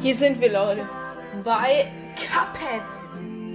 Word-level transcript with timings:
Hier 0.00 0.16
sind 0.16 0.40
wir, 0.40 0.52
Leute. 0.52 0.88
Bei 1.44 1.92
Cuphead. 2.14 2.82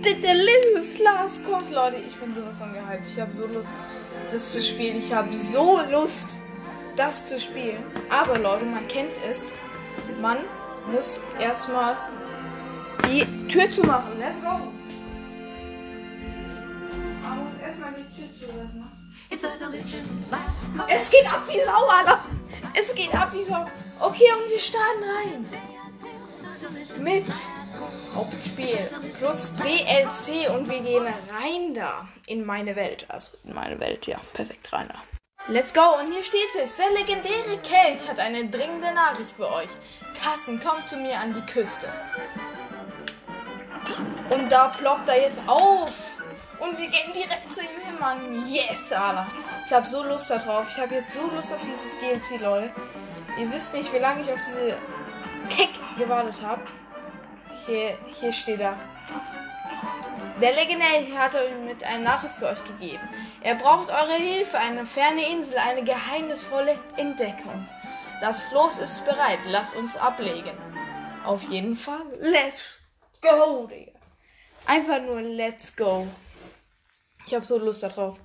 The 0.04 0.14
Delicious 0.22 1.00
Last 1.00 1.44
Course, 1.46 1.74
Leute. 1.74 1.96
Ich 2.06 2.16
bin 2.18 2.36
sowas 2.36 2.60
von 2.60 2.72
gehypt. 2.74 3.08
Ich 3.08 3.20
habe 3.20 3.32
so 3.32 3.48
Lust, 3.48 3.74
das 4.30 4.52
zu 4.52 4.62
spielen. 4.62 4.98
Ich 4.98 5.14
habe 5.14 5.34
so 5.34 5.80
Lust, 5.90 6.40
das 6.96 7.26
zu 7.26 7.40
spielen. 7.40 7.84
Aber, 8.10 8.38
Leute, 8.38 8.66
man 8.66 8.88
kennt 8.88 9.12
es. 9.28 9.54
Man 10.22 10.38
muss 10.92 11.18
erstmal 11.40 11.96
die 13.10 13.26
Tür 13.48 13.72
zu 13.72 13.82
machen. 13.84 14.20
Let's 14.20 14.42
go. 14.42 14.60
Man 17.24 17.44
muss 17.44 17.56
erstmal 17.58 17.94
die 17.94 18.14
Tür 18.14 18.28
zu 18.38 18.46
machen. 18.78 18.92
Es 20.88 21.10
geht 21.10 21.26
ab 21.26 21.44
wie 21.48 21.60
Sau, 21.62 21.88
Alter. 21.88 22.20
Es 22.74 22.94
geht 22.94 23.16
ab 23.16 23.34
wie 23.34 23.42
Sau. 23.42 23.66
Okay, 24.00 24.28
und 24.38 24.50
wir 24.50 24.60
starten 24.60 25.04
rein. 25.04 25.46
Mit 26.98 27.26
Hauptspiel 28.14 28.90
plus 29.20 29.54
DLC 29.56 30.50
und 30.54 30.70
wir 30.70 30.80
gehen 30.80 31.06
rein 31.06 31.74
da 31.74 32.08
in 32.28 32.46
meine 32.46 32.76
Welt. 32.76 33.06
Also 33.10 33.38
in 33.44 33.54
meine 33.54 33.80
Welt, 33.80 34.08
ja, 34.08 34.20
perfekt 34.34 34.72
rein 34.74 34.90
da. 34.90 35.02
Let's 35.48 35.74
go 35.74 36.00
und 36.00 36.12
hier 36.12 36.24
steht 36.24 36.56
es. 36.62 36.78
Der 36.78 36.90
legendäre 36.92 37.58
Kelch 37.60 38.10
hat 38.10 38.20
eine 38.20 38.46
dringende 38.46 38.92
Nachricht 38.94 39.32
für 39.32 39.52
euch. 39.52 39.70
Tassen, 40.20 40.60
kommt 40.60 40.90
zu 40.90 40.98
mir 40.98 41.20
an 41.20 41.34
die 41.34 41.46
Küste. 41.52 41.88
Und 44.30 44.52
da 44.52 44.70
ploppt 44.70 45.10
er 45.10 45.22
jetzt 45.22 45.42
auf. 45.48 45.92
Und 46.60 46.78
wir 46.80 46.88
gehen 46.88 47.14
direkt 47.14 47.54
zu 47.54 47.62
ihm 47.62 47.86
hin, 47.86 48.00
Mann. 48.00 48.44
Yes, 48.48 48.92
Alter. 48.92 49.28
Ich 49.66 49.72
habe 49.72 49.86
so 49.86 50.04
Lust 50.04 50.30
darauf. 50.32 50.68
Ich 50.70 50.82
habe 50.82 50.96
jetzt 50.96 51.14
so 51.14 51.22
Lust 51.28 51.54
auf 51.54 51.62
dieses 51.62 51.98
DLC, 52.00 52.42
Leute. 52.42 52.72
Ihr 53.38 53.52
wisst 53.52 53.74
nicht, 53.74 53.92
wie 53.94 53.98
lange 53.98 54.22
ich 54.22 54.32
auf 54.32 54.40
diese 54.40 54.78
Kick 55.50 55.72
gewartet 55.98 56.42
habe. 56.42 56.62
Hier, 57.66 57.98
hier 58.08 58.32
steht 58.32 58.62
er. 58.62 58.78
Der 60.42 60.54
Legendär 60.54 61.18
hat 61.18 61.36
euch 61.36 61.52
mit 61.66 61.84
einer 61.84 62.04
Nachricht 62.04 62.36
für 62.36 62.48
euch 62.48 62.64
gegeben. 62.64 63.08
Er 63.42 63.56
braucht 63.56 63.90
eure 63.90 64.16
Hilfe, 64.16 64.58
eine 64.58 64.86
ferne 64.86 65.30
Insel, 65.30 65.58
eine 65.58 65.84
geheimnisvolle 65.84 66.78
Entdeckung. 66.98 67.68
Das 68.22 68.44
Floß 68.44 68.80
ist 68.80 69.06
bereit, 69.06 69.40
lasst 69.48 69.76
uns 69.76 69.98
ablegen. 69.98 70.58
Auf 71.24 71.44
jeden 71.44 71.76
Fall, 71.76 72.04
let's 72.20 72.80
go, 73.22 73.68
Digga. 73.68 73.92
Einfach 74.68 75.02
nur 75.02 75.22
let's 75.22 75.76
go. 75.76 76.08
Ich 77.26 77.34
habe 77.34 77.46
so 77.46 77.58
Lust 77.58 77.84
darauf. 77.84 78.20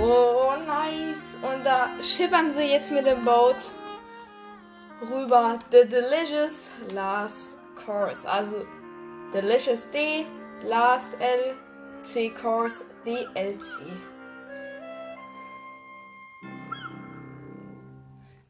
Oh, 0.00 0.54
nice. 0.66 1.36
Und 1.42 1.64
da 1.64 1.90
schippern 2.00 2.50
sie 2.50 2.64
jetzt 2.64 2.90
mit 2.90 3.06
dem 3.06 3.24
Boot 3.24 3.72
rüber. 5.10 5.58
The 5.70 5.84
Delicious 5.88 6.70
Last 6.92 7.58
Course. 7.84 8.28
Also 8.28 8.66
Delicious 9.32 9.88
D, 9.90 10.26
Last 10.62 11.16
L, 11.20 11.54
C 12.02 12.30
Course, 12.30 12.84
DLC. 13.04 13.80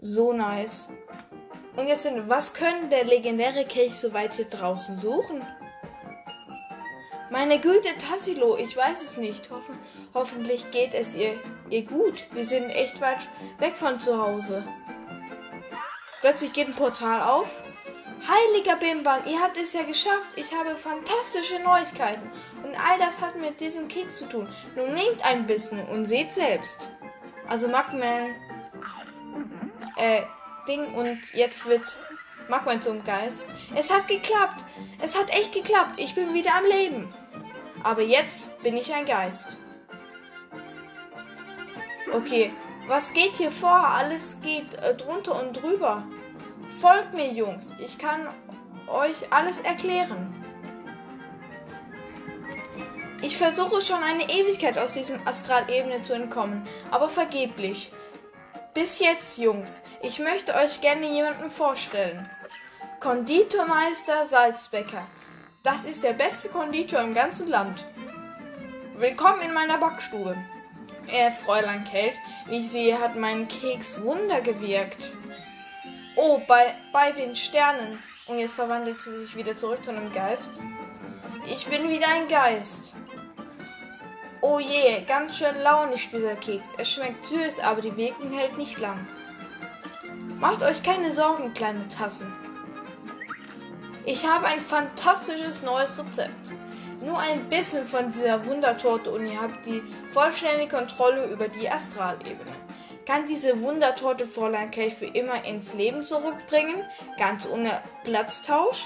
So 0.00 0.32
nice. 0.32 0.88
Und 1.76 1.88
jetzt, 1.88 2.02
sind, 2.02 2.28
was 2.28 2.54
können 2.54 2.88
der 2.90 3.04
legendäre 3.04 3.64
Kelch 3.64 3.98
so 3.98 4.12
weit 4.12 4.34
hier 4.34 4.44
draußen 4.44 4.98
suchen? 4.98 5.42
Meine 7.30 7.58
Güte, 7.58 7.88
Tassilo, 7.98 8.56
ich 8.56 8.76
weiß 8.76 9.02
es 9.02 9.16
nicht. 9.16 9.50
Hoffen, 9.50 9.78
hoffentlich 10.12 10.70
geht 10.70 10.94
es 10.94 11.14
ihr, 11.14 11.38
ihr 11.70 11.82
gut. 11.82 12.24
Wir 12.32 12.44
sind 12.44 12.70
echt 12.70 13.00
weit 13.00 13.28
weg 13.58 13.74
von 13.74 13.98
zu 13.98 14.20
Hause. 14.22 14.64
Plötzlich 16.20 16.52
geht 16.52 16.68
ein 16.68 16.74
Portal 16.74 17.22
auf. 17.22 17.62
Heiliger 18.26 18.76
Bimban, 18.76 19.26
ihr 19.26 19.40
habt 19.40 19.58
es 19.58 19.72
ja 19.74 19.82
geschafft. 19.82 20.30
Ich 20.36 20.54
habe 20.54 20.74
fantastische 20.76 21.58
Neuigkeiten. 21.60 22.30
Und 22.62 22.74
all 22.74 22.98
das 22.98 23.20
hat 23.20 23.36
mit 23.36 23.60
diesem 23.60 23.88
Keks 23.88 24.16
zu 24.16 24.26
tun. 24.26 24.48
Nun 24.76 24.94
nehmt 24.94 25.24
ein 25.26 25.46
bisschen 25.46 25.84
und 25.86 26.06
seht 26.06 26.32
selbst. 26.32 26.92
Also 27.48 27.68
Magman, 27.68 28.34
äh, 29.96 30.22
Ding 30.66 30.94
und 30.94 31.34
jetzt 31.34 31.66
wird 31.66 31.98
Magman 32.48 32.82
zum 32.82 33.02
Geist. 33.04 33.48
Es 33.74 33.92
hat 33.92 34.08
geklappt. 34.08 34.64
Es 35.00 35.18
hat 35.18 35.30
echt 35.30 35.52
geklappt. 35.52 35.98
Ich 35.98 36.14
bin 36.14 36.34
wieder 36.34 36.54
am 36.54 36.64
Leben. 36.64 37.12
Aber 37.82 38.02
jetzt 38.02 38.62
bin 38.62 38.76
ich 38.76 38.94
ein 38.94 39.04
Geist. 39.04 39.58
Okay, 42.12 42.52
was 42.86 43.12
geht 43.12 43.36
hier 43.36 43.50
vor? 43.50 43.70
Alles 43.70 44.40
geht 44.42 44.74
äh, 44.74 44.94
drunter 44.94 45.40
und 45.40 45.60
drüber. 45.60 46.06
Folgt 46.68 47.14
mir, 47.14 47.32
Jungs. 47.32 47.74
Ich 47.78 47.98
kann 47.98 48.28
euch 48.86 49.32
alles 49.32 49.60
erklären. 49.60 50.34
Ich 53.22 53.38
versuche 53.38 53.80
schon 53.80 54.02
eine 54.02 54.28
Ewigkeit 54.28 54.78
aus 54.78 54.92
diesem 54.92 55.18
Astralebene 55.26 56.02
zu 56.02 56.12
entkommen, 56.12 56.66
aber 56.90 57.08
vergeblich. 57.08 57.90
Bis 58.74 58.98
jetzt, 58.98 59.38
Jungs. 59.38 59.82
Ich 60.02 60.18
möchte 60.18 60.52
euch 60.56 60.80
gerne 60.80 61.08
jemanden 61.08 61.48
vorstellen. 61.48 62.28
Konditormeister 62.98 64.26
Salzbecker. 64.26 65.06
Das 65.62 65.84
ist 65.84 66.02
der 66.02 66.12
beste 66.12 66.48
Konditor 66.48 67.00
im 67.00 67.14
ganzen 67.14 67.46
Land. 67.46 67.86
Willkommen 68.96 69.42
in 69.42 69.54
meiner 69.54 69.78
Backstube. 69.78 70.36
Äh, 71.06 71.30
Fräulein 71.30 71.84
Kelch, 71.84 72.16
wie 72.48 72.58
ich 72.58 72.70
sehe, 72.70 73.00
hat 73.00 73.14
mein 73.14 73.46
Keks 73.46 74.02
Wunder 74.02 74.40
gewirkt. 74.40 75.12
Oh, 76.16 76.40
bei, 76.48 76.74
bei 76.92 77.12
den 77.12 77.36
Sternen. 77.36 78.02
Und 78.26 78.40
jetzt 78.40 78.54
verwandelt 78.54 79.00
sie 79.00 79.16
sich 79.16 79.36
wieder 79.36 79.56
zurück 79.56 79.84
zu 79.84 79.92
einem 79.92 80.10
Geist. 80.10 80.50
Ich 81.46 81.66
bin 81.68 81.88
wieder 81.88 82.08
ein 82.08 82.26
Geist. 82.26 82.96
Oh 84.46 84.58
je, 84.58 85.00
ganz 85.06 85.38
schön 85.38 85.58
launig 85.62 86.10
dieser 86.10 86.34
Keks. 86.34 86.72
Er 86.76 86.84
schmeckt 86.84 87.24
süß, 87.24 87.60
aber 87.60 87.80
die 87.80 87.96
Wirkung 87.96 88.30
hält 88.30 88.58
nicht 88.58 88.78
lang. 88.78 89.06
Macht 90.38 90.62
euch 90.62 90.82
keine 90.82 91.10
Sorgen, 91.12 91.54
kleine 91.54 91.88
Tassen. 91.88 92.30
Ich 94.04 94.28
habe 94.28 94.44
ein 94.44 94.60
fantastisches 94.60 95.62
neues 95.62 95.98
Rezept. 95.98 96.52
Nur 97.00 97.18
ein 97.20 97.48
bisschen 97.48 97.86
von 97.86 98.10
dieser 98.10 98.44
Wundertorte 98.44 99.10
und 99.12 99.24
ihr 99.24 99.40
habt 99.40 99.64
die 99.64 99.82
vollständige 100.10 100.76
Kontrolle 100.76 101.24
über 101.32 101.48
die 101.48 101.70
Astralebene. 101.70 102.54
Kann 103.06 103.24
diese 103.26 103.62
Wundertorte 103.62 104.26
Fräulein 104.26 104.70
Kelch 104.70 104.92
für 104.92 105.06
immer 105.06 105.42
ins 105.46 105.72
Leben 105.72 106.02
zurückbringen, 106.02 106.84
ganz 107.16 107.48
ohne 107.48 107.80
Platztausch? 108.02 108.84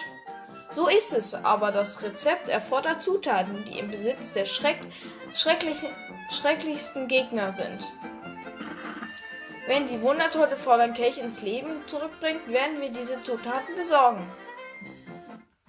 So 0.72 0.88
ist 0.88 1.14
es, 1.14 1.34
aber 1.34 1.72
das 1.72 2.02
Rezept 2.02 2.48
erfordert 2.48 3.02
Zutaten, 3.02 3.64
die 3.64 3.78
im 3.78 3.90
Besitz 3.90 4.32
der 4.32 4.44
Schreck 4.44 4.80
schrecklichsten 5.32 7.08
Gegner 7.08 7.52
sind. 7.52 7.84
Wenn 9.66 9.86
die 9.86 10.00
Wundertorte 10.02 10.56
Fräulein 10.56 10.94
Kelch 10.94 11.18
ins 11.18 11.42
Leben 11.42 11.86
zurückbringt, 11.86 12.48
werden 12.48 12.80
wir 12.80 12.90
diese 12.90 13.22
Zutaten 13.22 13.76
besorgen. 13.76 14.26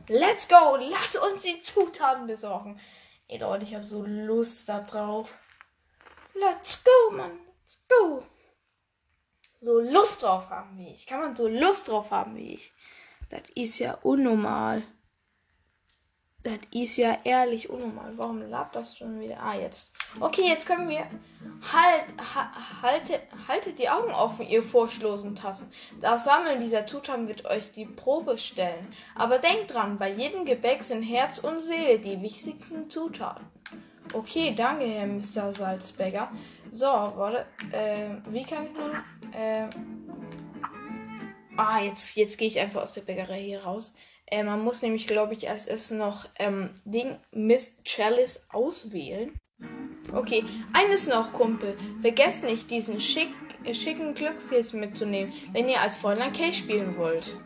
Let's 0.07 0.47
go! 0.47 0.77
Lass 0.77 1.15
uns 1.15 1.43
die 1.43 1.61
Zutaten 1.61 2.25
besorgen. 2.27 2.79
Ey 3.27 3.37
Leute, 3.37 3.63
ich 3.65 3.75
habe 3.75 3.83
so 3.83 4.03
Lust 4.03 4.67
da 4.69 4.79
drauf. 4.81 5.37
Let's 6.33 6.83
go, 6.83 7.15
Mann. 7.15 7.39
Let's 7.61 7.85
go. 7.87 8.23
So 9.61 9.79
Lust 9.79 10.23
drauf 10.23 10.49
haben 10.49 10.77
wie 10.77 10.93
ich. 10.93 11.05
Kann 11.05 11.19
man 11.19 11.35
so 11.35 11.47
Lust 11.47 11.89
drauf 11.89 12.11
haben 12.11 12.35
wie 12.35 12.53
ich. 12.53 12.73
Das 13.29 13.43
ist 13.55 13.79
ja 13.79 13.97
unnormal. 14.01 14.83
Das 16.41 16.57
ist 16.71 16.95
ja 16.95 17.17
ehrlich 17.25 17.69
unnormal. 17.69 18.13
Warum 18.15 18.41
labt 18.49 18.73
das 18.75 18.97
schon 18.97 19.19
wieder? 19.19 19.41
Ah, 19.41 19.55
jetzt. 19.55 19.93
Okay, 20.21 20.47
jetzt 20.47 20.65
können 20.65 20.87
wir. 20.87 20.99
Halt, 20.99 22.05
ha, 22.33 22.81
haltet, 22.81 23.21
haltet 23.47 23.77
die 23.77 23.89
Augen 23.89 24.11
offen, 24.11 24.47
ihr 24.47 24.63
furchtlosen 24.63 25.35
Tassen. 25.35 25.69
Das 25.99 26.23
Sammeln 26.23 26.61
dieser 26.61 26.87
Zutaten 26.87 27.27
wird 27.27 27.45
euch 27.45 27.71
die 27.73 27.85
Probe 27.85 28.37
stellen. 28.37 28.87
Aber 29.15 29.39
denkt 29.39 29.73
dran, 29.73 29.97
bei 29.97 30.09
jedem 30.09 30.45
Gebäck 30.45 30.81
sind 30.81 31.03
Herz 31.03 31.39
und 31.39 31.59
Seele 31.59 31.99
die 31.99 32.21
wichtigsten 32.21 32.89
Zutaten. 32.89 33.45
Okay, 34.13 34.55
danke, 34.55 34.85
Herr 34.85 35.07
Mr. 35.07 35.51
Salzberger. 35.51 36.31
So, 36.71 36.85
warte. 36.87 37.45
Äh, 37.71 38.11
wie 38.29 38.43
kann 38.45 38.65
ich 38.65 38.73
nun. 38.73 38.91
Äh, 39.33 39.67
ah, 41.59 41.81
jetzt, 41.81 42.15
jetzt 42.15 42.37
gehe 42.37 42.47
ich 42.47 42.59
einfach 42.59 42.81
aus 42.81 42.93
der 42.93 43.01
Bäckerei 43.01 43.41
hier 43.41 43.63
raus. 43.63 43.93
Äh, 44.27 44.43
man 44.43 44.63
muss 44.63 44.81
nämlich, 44.81 45.07
glaube 45.07 45.33
ich, 45.33 45.49
als 45.49 45.67
erstes 45.67 45.97
noch 45.97 46.27
ähm, 46.37 46.69
Ding 46.85 47.17
Miss 47.31 47.77
Chalice 47.83 48.47
auswählen. 48.49 49.39
Okay, 50.13 50.43
eines 50.73 51.07
noch, 51.07 51.33
Kumpel. 51.33 51.75
Vergesst 52.01 52.43
nicht, 52.43 52.71
diesen 52.71 52.99
schick, 52.99 53.29
äh, 53.63 53.73
schicken 53.73 54.13
Glückskeks 54.13 54.73
mitzunehmen, 54.73 55.33
wenn 55.51 55.69
ihr 55.69 55.81
als 55.81 55.97
Fräulein 55.97 56.33
Case 56.33 56.53
spielen 56.53 56.97
wollt. 56.97 57.37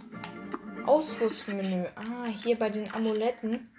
Ausrüstmenü. 0.85 1.85
Ah, 1.95 2.27
hier 2.27 2.57
bei 2.57 2.69
den 2.69 2.91
Amuletten. 2.93 3.69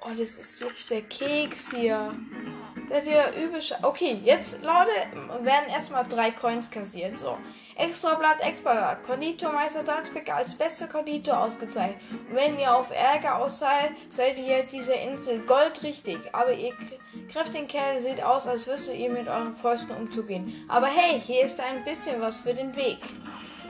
Oh, 0.00 0.10
das 0.16 0.38
ist 0.38 0.60
jetzt 0.60 0.90
der 0.90 1.02
Keks 1.02 1.74
hier. 1.74 2.12
Seid 2.92 3.06
ihr 3.06 3.42
übel. 3.42 3.58
Okay, 3.80 4.20
jetzt, 4.22 4.62
Leute, 4.62 4.90
werden 5.40 5.70
erstmal 5.70 6.04
drei 6.06 6.30
Coins 6.30 6.70
kassiert. 6.70 7.16
So. 7.16 7.38
Extra 7.76 8.16
Blatt, 8.16 8.42
Extra 8.42 8.74
Blatt. 8.74 9.02
Konditormeister 9.02 9.82
Salzbeck 9.82 10.30
als 10.30 10.54
bester 10.54 10.88
Konditor 10.88 11.38
ausgezeichnet. 11.38 11.96
Und 12.28 12.36
wenn 12.36 12.58
ihr 12.58 12.76
auf 12.76 12.90
Ärger 12.90 13.38
aus 13.38 13.60
seid, 13.60 13.92
seid 14.10 14.38
ihr 14.38 14.64
dieser 14.64 15.00
Insel 15.00 15.38
goldrichtig. 15.40 16.18
Aber 16.32 16.52
ihr 16.52 16.74
kräftigen 17.32 17.66
Kerl 17.66 17.98
seht 17.98 18.22
aus, 18.22 18.46
als 18.46 18.66
wüsstet 18.66 18.96
ihr 18.96 19.08
mit 19.08 19.26
euren 19.26 19.56
Fäusten 19.56 19.96
umzugehen. 19.96 20.66
Aber 20.68 20.86
hey, 20.86 21.18
hier 21.18 21.46
ist 21.46 21.62
ein 21.62 21.82
bisschen 21.84 22.20
was 22.20 22.40
für 22.40 22.52
den 22.52 22.76
Weg. 22.76 22.98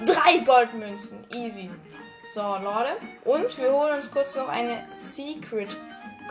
Drei 0.05 0.39
Goldmünzen. 0.39 1.25
Easy. 1.33 1.71
So, 2.35 2.41
Leute. 2.41 2.97
Und 3.25 3.57
wir 3.57 3.73
holen 3.73 3.95
uns 3.95 4.11
kurz 4.11 4.35
noch 4.35 4.49
eine 4.49 4.83
Secret 4.93 5.77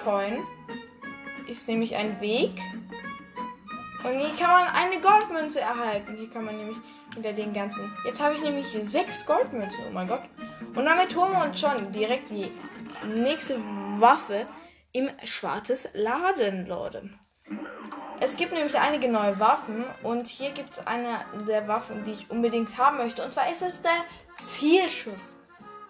Coin. 0.03 0.43
Ist 1.47 1.69
nämlich 1.69 1.95
ein 1.95 2.19
Weg. 2.19 2.51
Und 4.03 4.19
hier 4.19 4.35
kann 4.35 4.51
man 4.51 4.67
eine 4.67 4.99
Goldmünze 4.99 5.61
erhalten. 5.61 6.15
Hier 6.17 6.29
kann 6.29 6.45
man 6.45 6.57
nämlich 6.57 6.77
hinter 7.13 7.33
den 7.33 7.53
ganzen. 7.53 7.95
Jetzt 8.05 8.21
habe 8.21 8.35
ich 8.35 8.41
nämlich 8.41 8.67
sechs 8.81 9.25
Goldmünzen. 9.25 9.83
Oh 9.87 9.93
mein 9.93 10.07
Gott. 10.07 10.23
Und 10.75 10.85
damit 10.85 11.15
holen 11.15 11.33
wir 11.33 11.45
uns 11.45 11.59
schon 11.59 11.91
direkt 11.91 12.29
die 12.29 12.51
nächste 13.05 13.59
Waffe 13.99 14.47
im 14.93 15.09
Schwarzes 15.23 15.89
Laden, 15.93 16.65
Leute. 16.65 17.09
Es 18.19 18.37
gibt 18.37 18.53
nämlich 18.53 18.77
einige 18.77 19.09
neue 19.09 19.39
Waffen 19.39 19.83
und 20.03 20.27
hier 20.27 20.51
gibt 20.51 20.73
es 20.73 20.87
eine 20.87 21.25
der 21.47 21.67
Waffen, 21.67 22.03
die 22.03 22.11
ich 22.11 22.29
unbedingt 22.29 22.77
haben 22.77 22.97
möchte. 22.97 23.23
Und 23.23 23.33
zwar 23.33 23.51
ist 23.51 23.63
es 23.63 23.81
der 23.81 24.05
Zielschuss. 24.35 25.35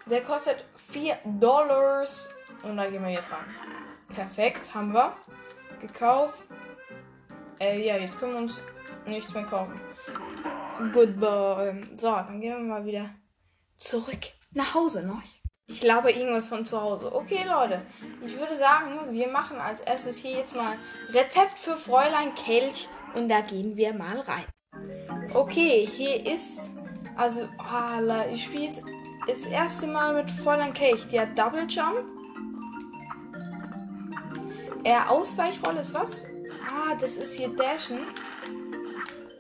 Der 0.05 0.21
kostet 0.21 0.65
4 0.91 1.17
Dollars. 1.25 2.33
Und 2.63 2.77
da 2.77 2.89
gehen 2.89 3.03
wir 3.03 3.11
jetzt 3.11 3.31
ran. 3.31 3.45
Perfekt, 4.13 4.73
haben 4.73 4.93
wir. 4.93 5.15
Gekauft. 5.79 6.43
Äh, 7.61 7.85
ja, 7.85 7.95
jetzt 7.97 8.19
können 8.19 8.33
wir 8.33 8.39
uns 8.39 8.63
nichts 9.05 9.33
mehr 9.33 9.43
kaufen. 9.43 9.79
Goodbye. 10.91 11.79
So, 11.95 12.09
dann 12.11 12.41
gehen 12.41 12.57
wir 12.57 12.63
mal 12.63 12.85
wieder 12.85 13.11
zurück 13.77 14.19
nach 14.51 14.73
Hause 14.73 15.03
noch. 15.05 15.21
Ich 15.67 15.79
glaube 15.79 16.11
irgendwas 16.11 16.49
von 16.49 16.65
zu 16.65 16.81
Hause. 16.81 17.13
Okay, 17.13 17.45
Leute. 17.47 17.83
Ich 18.25 18.37
würde 18.37 18.55
sagen, 18.55 19.13
wir 19.13 19.27
machen 19.27 19.57
als 19.59 19.81
erstes 19.81 20.17
hier 20.17 20.31
jetzt 20.31 20.55
mal 20.55 20.75
Rezept 21.09 21.59
für 21.59 21.77
Fräulein 21.77 22.33
Kelch. 22.35 22.89
Und 23.13 23.29
da 23.29 23.41
gehen 23.41 23.77
wir 23.77 23.93
mal 23.93 24.19
rein. 24.19 24.45
Okay, 25.33 25.85
hier 25.85 26.25
ist. 26.25 26.71
Also, 27.15 27.47
Hala, 27.59 28.27
ich 28.29 28.43
spiele 28.43 28.65
jetzt 28.65 28.83
das 29.27 29.45
erste 29.45 29.85
Mal 29.85 30.15
mit 30.15 30.31
Fräulein 30.31 30.73
Kelch. 30.73 31.07
Die 31.07 31.19
hat 31.19 31.37
Double 31.37 31.67
Jump. 31.69 32.03
Äh, 34.83 34.97
Ausweichrolle 35.07 35.81
ist 35.81 35.93
was? 35.93 36.25
Ah, 36.69 36.95
das 36.95 37.17
ist 37.17 37.35
hier 37.35 37.49
Dashen. 37.49 37.99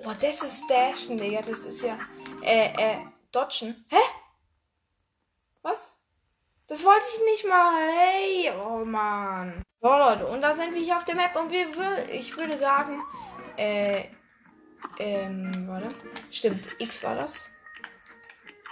Boah, 0.03 0.15
das 0.19 0.41
ist 0.43 0.69
Dashen, 0.69 1.17
Digga. 1.17 1.41
Das 1.41 1.65
ist 1.65 1.81
ja. 1.81 1.97
Äh, 2.41 2.73
äh, 2.77 2.97
Dodgen. 3.31 3.85
Hä? 3.89 3.97
Was? 5.61 6.01
Das 6.67 6.83
wollte 6.85 7.05
ich 7.13 7.23
nicht 7.23 7.47
mal. 7.47 7.73
Hey, 7.89 8.51
oh 8.51 8.83
Mann. 8.85 9.61
So, 9.81 9.89
Leute, 9.89 10.27
und 10.27 10.41
da 10.41 10.53
sind 10.53 10.73
wir 10.73 10.81
hier 10.81 10.95
auf 10.95 11.05
der 11.05 11.15
Map 11.15 11.35
und 11.35 11.51
wir 11.51 11.75
wür 11.75 12.09
ich 12.09 12.35
würde 12.37 12.55
sagen, 12.55 13.01
äh, 13.57 14.05
ähm, 14.99 15.67
warte. 15.67 15.89
Stimmt, 16.31 16.69
X 16.79 17.03
war 17.03 17.15
das. 17.15 17.49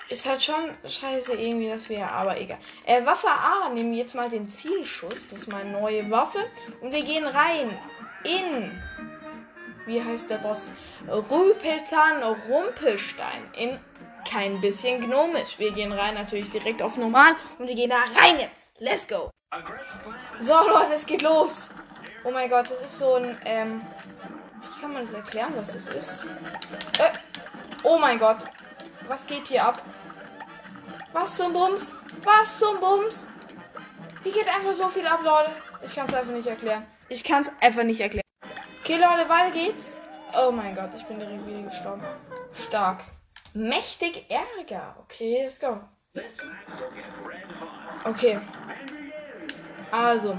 Ist 0.10 0.28
halt 0.28 0.42
schon 0.42 0.76
scheiße 0.84 1.34
irgendwie, 1.34 1.70
dass 1.70 1.90
wir, 1.90 2.10
aber 2.10 2.40
egal. 2.40 2.58
Äh, 2.86 3.06
Waffe 3.06 3.28
A, 3.30 3.70
nehmen 3.70 3.92
wir 3.92 4.00
jetzt 4.00 4.16
mal 4.16 4.30
den 4.30 4.50
Zielschuss. 4.50 5.28
Das 5.28 5.42
ist 5.42 5.48
meine 5.48 5.72
neue 5.72 6.10
Waffe. 6.10 6.40
Und 6.82 6.92
wir 6.92 7.04
gehen 7.04 7.28
rein 7.28 7.78
in, 8.24 8.82
wie 9.86 10.04
heißt 10.04 10.30
der 10.30 10.38
Boss? 10.38 10.72
Rüpelzahn 11.08 12.24
Rumpelstein. 12.24 13.50
In 13.54 13.80
kein 14.30 14.62
bisschen 14.62 15.02
gnomisch. 15.02 15.58
Wir 15.58 15.72
gehen 15.72 15.92
rein 15.92 16.14
natürlich 16.14 16.50
direkt 16.50 16.82
auf 16.82 16.98
normal 16.98 17.36
und 17.58 17.68
wir 17.68 17.76
gehen 17.76 17.90
da 17.90 17.98
rein 18.20 18.40
jetzt. 18.40 18.80
Let's 18.80 19.08
go. 19.08 19.32
So, 20.40 20.54
Leute, 20.54 20.94
es 20.96 21.06
geht 21.06 21.22
los. 21.22 21.70
Oh 22.24 22.32
mein 22.32 22.50
Gott, 22.50 22.70
das 22.70 22.82
ist 22.82 23.00
so 23.00 23.16
ein, 23.16 23.38
ähm, 23.46 23.82
wie 24.62 24.82
kann 24.82 24.94
man 24.94 25.02
das 25.02 25.14
erklären, 25.14 25.54
was 25.56 25.74
das 25.74 25.88
ist? 25.88 26.26
Äh, 27.00 27.10
oh 27.84 27.98
mein 27.98 28.20
Gott. 28.20 28.38
Was 29.08 29.26
geht 29.26 29.48
hier 29.48 29.66
ab? 29.66 29.82
Was 31.14 31.38
zum 31.38 31.54
Bums? 31.54 31.94
Was 32.24 32.60
zum 32.60 32.80
Bums? 32.80 33.28
Hier 34.24 34.32
geht 34.32 34.48
einfach 34.48 34.74
so 34.74 34.90
viel 34.90 35.08
ab, 35.08 35.22
Leute. 35.24 35.52
Ich 35.84 35.96
kann 35.96 36.08
es 36.08 36.14
einfach 36.14 36.34
nicht 36.34 36.48
erklären. 36.48 36.86
Ich 37.10 37.24
kann 37.24 37.42
es 37.42 37.52
einfach 37.60 37.84
nicht 37.84 38.00
erklären. 38.00 38.24
Okay, 38.84 38.98
Leute, 38.98 39.28
weiter 39.28 39.52
geht's. 39.52 39.98
Oh 40.34 40.52
mein 40.52 40.76
Gott, 40.76 40.92
ich 40.96 41.04
bin 41.06 41.20
direkt 41.20 41.46
wieder 41.48 41.64
gestorben. 41.64 42.04
Stark. 42.54 43.04
Mächtig 43.54 44.26
Ärger. 44.30 44.96
Okay, 45.04 45.44
let's 45.44 45.60
go. 45.60 45.80
Okay. 48.04 48.40
Also. 49.92 50.38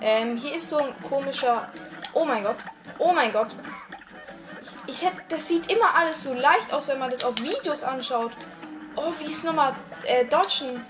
Ähm, 0.00 0.36
hier 0.36 0.56
ist 0.56 0.68
so 0.68 0.78
ein 0.78 1.00
komischer. 1.02 1.70
Oh 2.12 2.24
mein 2.24 2.42
Gott. 2.42 2.56
Oh 2.98 3.12
mein 3.12 3.30
Gott. 3.30 3.54
Ich, 4.60 4.94
ich 4.94 5.06
hätte. 5.06 5.22
Das 5.28 5.46
sieht 5.46 5.70
immer 5.70 5.94
alles 5.94 6.24
so 6.24 6.34
leicht 6.34 6.72
aus, 6.72 6.88
wenn 6.88 6.98
man 6.98 7.10
das 7.10 7.22
auf 7.22 7.36
Videos 7.40 7.84
anschaut. 7.84 8.32
Oh, 8.96 9.12
wie 9.20 9.26
ist 9.30 9.44
nochmal 9.44 9.74
äh, 10.04 10.24
Dodgen? 10.24 10.84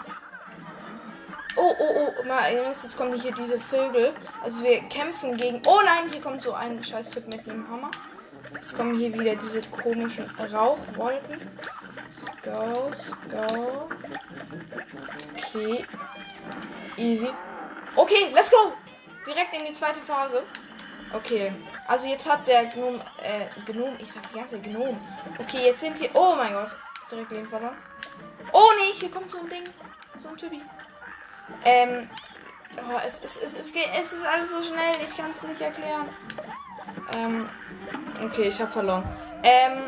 Oh, 1.56 1.74
oh, 1.78 2.12
oh, 2.18 2.26
mal, 2.26 2.52
jetzt 2.52 2.96
kommen 2.96 3.20
hier 3.20 3.32
diese 3.32 3.60
Vögel. 3.60 4.14
Also 4.42 4.62
wir 4.62 4.80
kämpfen 4.88 5.36
gegen. 5.36 5.60
Oh 5.66 5.80
nein, 5.84 6.10
hier 6.10 6.20
kommt 6.20 6.42
so 6.42 6.54
ein 6.54 6.82
scheiß 6.82 7.10
Typ 7.10 7.28
mit 7.28 7.48
einem 7.48 7.68
Hammer. 7.68 7.90
Jetzt 8.54 8.76
kommen 8.76 8.96
hier 8.98 9.12
wieder 9.12 9.36
diese 9.36 9.60
komischen 9.62 10.28
Rauchwolken. 10.52 11.40
Let's 12.08 12.26
go, 12.42 12.86
let's 12.86 13.16
go. 13.28 13.88
Okay. 15.36 15.84
Easy. 16.96 17.30
Okay, 17.96 18.28
let's 18.32 18.50
go! 18.50 18.72
Direkt 19.26 19.54
in 19.54 19.66
die 19.66 19.72
zweite 19.74 20.00
Phase. 20.00 20.42
Okay. 21.12 21.52
Also 21.86 22.08
jetzt 22.08 22.30
hat 22.30 22.46
der 22.48 22.66
Gnome, 22.66 23.00
äh, 23.22 23.46
Gnome, 23.70 23.96
ich 23.98 24.10
sag 24.10 24.30
die 24.30 24.38
ganze 24.38 24.58
Gnome. 24.60 24.98
Okay, 25.38 25.66
jetzt 25.66 25.80
sind 25.80 25.96
hier, 25.98 26.10
oh 26.14 26.34
mein 26.36 26.52
Gott. 26.52 26.76
Direkt 27.10 27.32
Leben 27.32 27.48
verloren. 27.48 27.76
Oh 28.52 28.70
nee, 28.78 28.92
hier 28.94 29.10
kommt 29.10 29.30
so 29.30 29.38
ein 29.38 29.48
Ding. 29.48 29.64
So 30.16 30.28
ein 30.28 30.36
Typi. 30.36 30.60
Ähm, 31.64 32.08
oh, 32.76 32.98
es, 33.06 33.22
es, 33.22 33.36
es, 33.36 33.58
es, 33.58 33.72
geht, 33.72 33.88
es 34.00 34.12
ist 34.12 34.24
alles 34.24 34.50
so 34.50 34.62
schnell, 34.62 34.96
ich 35.06 35.16
kann 35.16 35.30
es 35.30 35.42
nicht 35.42 35.60
erklären. 35.60 36.08
Ähm, 37.12 37.48
okay, 38.24 38.48
ich 38.48 38.60
habe 38.60 38.72
verloren. 38.72 39.04
Ähm, 39.42 39.84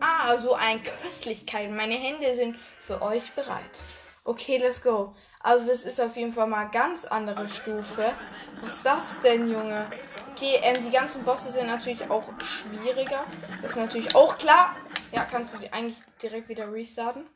ah, 0.00 0.36
so 0.36 0.54
ein 0.54 0.82
Köstlichkeit. 0.82 1.70
Meine 1.70 1.94
Hände 1.94 2.34
sind 2.34 2.58
für 2.78 3.02
euch 3.02 3.32
bereit. 3.32 3.82
Okay, 4.24 4.58
let's 4.58 4.82
go. 4.82 5.14
Also 5.42 5.70
das 5.70 5.86
ist 5.86 6.00
auf 6.00 6.16
jeden 6.16 6.32
Fall 6.32 6.46
mal 6.46 6.64
ganz 6.64 7.06
andere 7.06 7.48
Stufe. 7.48 8.12
Was 8.60 8.74
ist 8.74 8.86
das 8.86 9.22
denn, 9.22 9.50
Junge? 9.50 9.90
Okay, 10.32 10.58
ähm, 10.62 10.84
die 10.84 10.90
ganzen 10.90 11.24
Bosse 11.24 11.50
sind 11.50 11.66
natürlich 11.66 12.08
auch 12.10 12.24
schwieriger. 12.40 13.24
Das 13.62 13.72
ist 13.72 13.76
natürlich 13.76 14.14
auch 14.14 14.36
klar. 14.36 14.76
Ja, 15.12 15.24
kannst 15.24 15.54
du 15.54 15.58
die 15.58 15.72
eigentlich 15.72 15.98
direkt 16.22 16.48
wieder 16.48 16.70
restarten? 16.70 17.26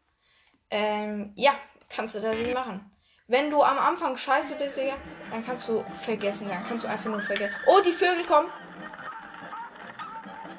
Ähm, 0.71 1.33
ja, 1.35 1.55
kannst 1.88 2.14
du 2.14 2.21
das 2.21 2.38
nicht 2.38 2.55
machen. 2.55 2.90
Wenn 3.26 3.49
du 3.49 3.62
am 3.62 3.78
Anfang 3.78 4.14
scheiße 4.16 4.57
bist, 4.57 4.76
Digga, 4.76 4.97
dann 5.31 5.45
kannst 5.45 5.66
du 5.69 5.83
vergessen. 6.02 6.47
Dann 6.49 6.62
kannst 6.62 6.85
du 6.85 6.88
einfach 6.88 7.11
nur 7.11 7.23
vergessen. 7.23 7.54
Oh, 7.66 7.81
die 7.81 7.93
Vögel 7.93 8.25
kommen. 8.25 8.49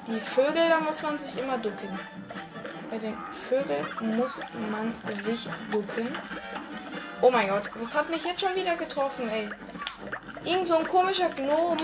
Die 0.08 0.18
Vögel, 0.18 0.68
da 0.68 0.80
muss 0.80 1.00
man 1.00 1.16
sich 1.16 1.38
immer 1.38 1.58
ducken. 1.58 1.88
Bei 2.90 2.98
den 2.98 3.16
Vögeln 3.30 3.86
muss 4.16 4.40
man 4.70 4.92
sich 5.12 5.48
ducken. 5.70 6.08
Oh 7.20 7.30
mein 7.30 7.48
Gott, 7.48 7.70
was 7.76 7.94
hat 7.94 8.10
mich 8.10 8.24
jetzt 8.24 8.40
schon 8.40 8.54
wieder 8.56 8.74
getroffen, 8.74 9.28
ey? 9.30 9.48
Irgend 10.44 10.66
so 10.66 10.76
ein 10.76 10.86
komischer 10.88 11.30
Gnom, 11.30 11.76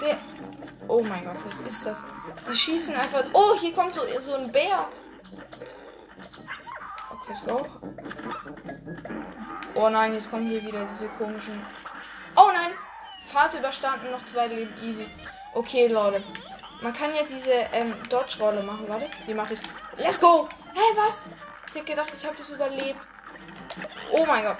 der... 0.00 0.16
Oh 0.86 1.02
mein 1.02 1.24
Gott, 1.24 1.36
was 1.44 1.60
ist 1.62 1.86
das? 1.86 2.04
Die 2.48 2.56
schießen 2.56 2.94
einfach... 2.94 3.24
Oh, 3.32 3.54
hier 3.58 3.72
kommt 3.72 3.96
so, 3.96 4.02
so 4.20 4.34
ein 4.34 4.50
Bär. 4.50 4.88
Okay, 7.10 7.32
let's 7.32 7.44
go. 7.44 7.66
Oh 9.74 9.88
nein, 9.88 10.14
jetzt 10.14 10.30
kommen 10.30 10.46
hier 10.46 10.62
wieder 10.64 10.84
diese 10.84 11.08
komischen... 11.08 11.60
Oh 12.36 12.50
nein! 12.52 12.72
Phase 13.26 13.58
überstanden, 13.58 14.10
noch 14.10 14.24
zwei 14.26 14.46
Leben, 14.46 14.72
easy. 14.82 15.06
Okay, 15.52 15.88
Leute. 15.88 16.22
Man 16.80 16.92
kann 16.92 17.14
ja 17.14 17.22
diese 17.28 17.52
ähm, 17.72 17.94
Dodge-Rolle 18.08 18.62
machen, 18.62 18.84
warte. 18.88 19.06
Die 19.26 19.34
mache 19.34 19.54
ich. 19.54 19.60
Let's 19.96 20.20
go! 20.20 20.48
Hey, 20.74 20.96
was? 20.96 21.28
Ich 21.68 21.74
hätte 21.74 21.86
gedacht, 21.86 22.12
ich 22.16 22.24
habe 22.24 22.36
das 22.36 22.50
überlebt. 22.50 23.00
Oh 24.12 24.24
mein 24.26 24.44
Gott. 24.44 24.58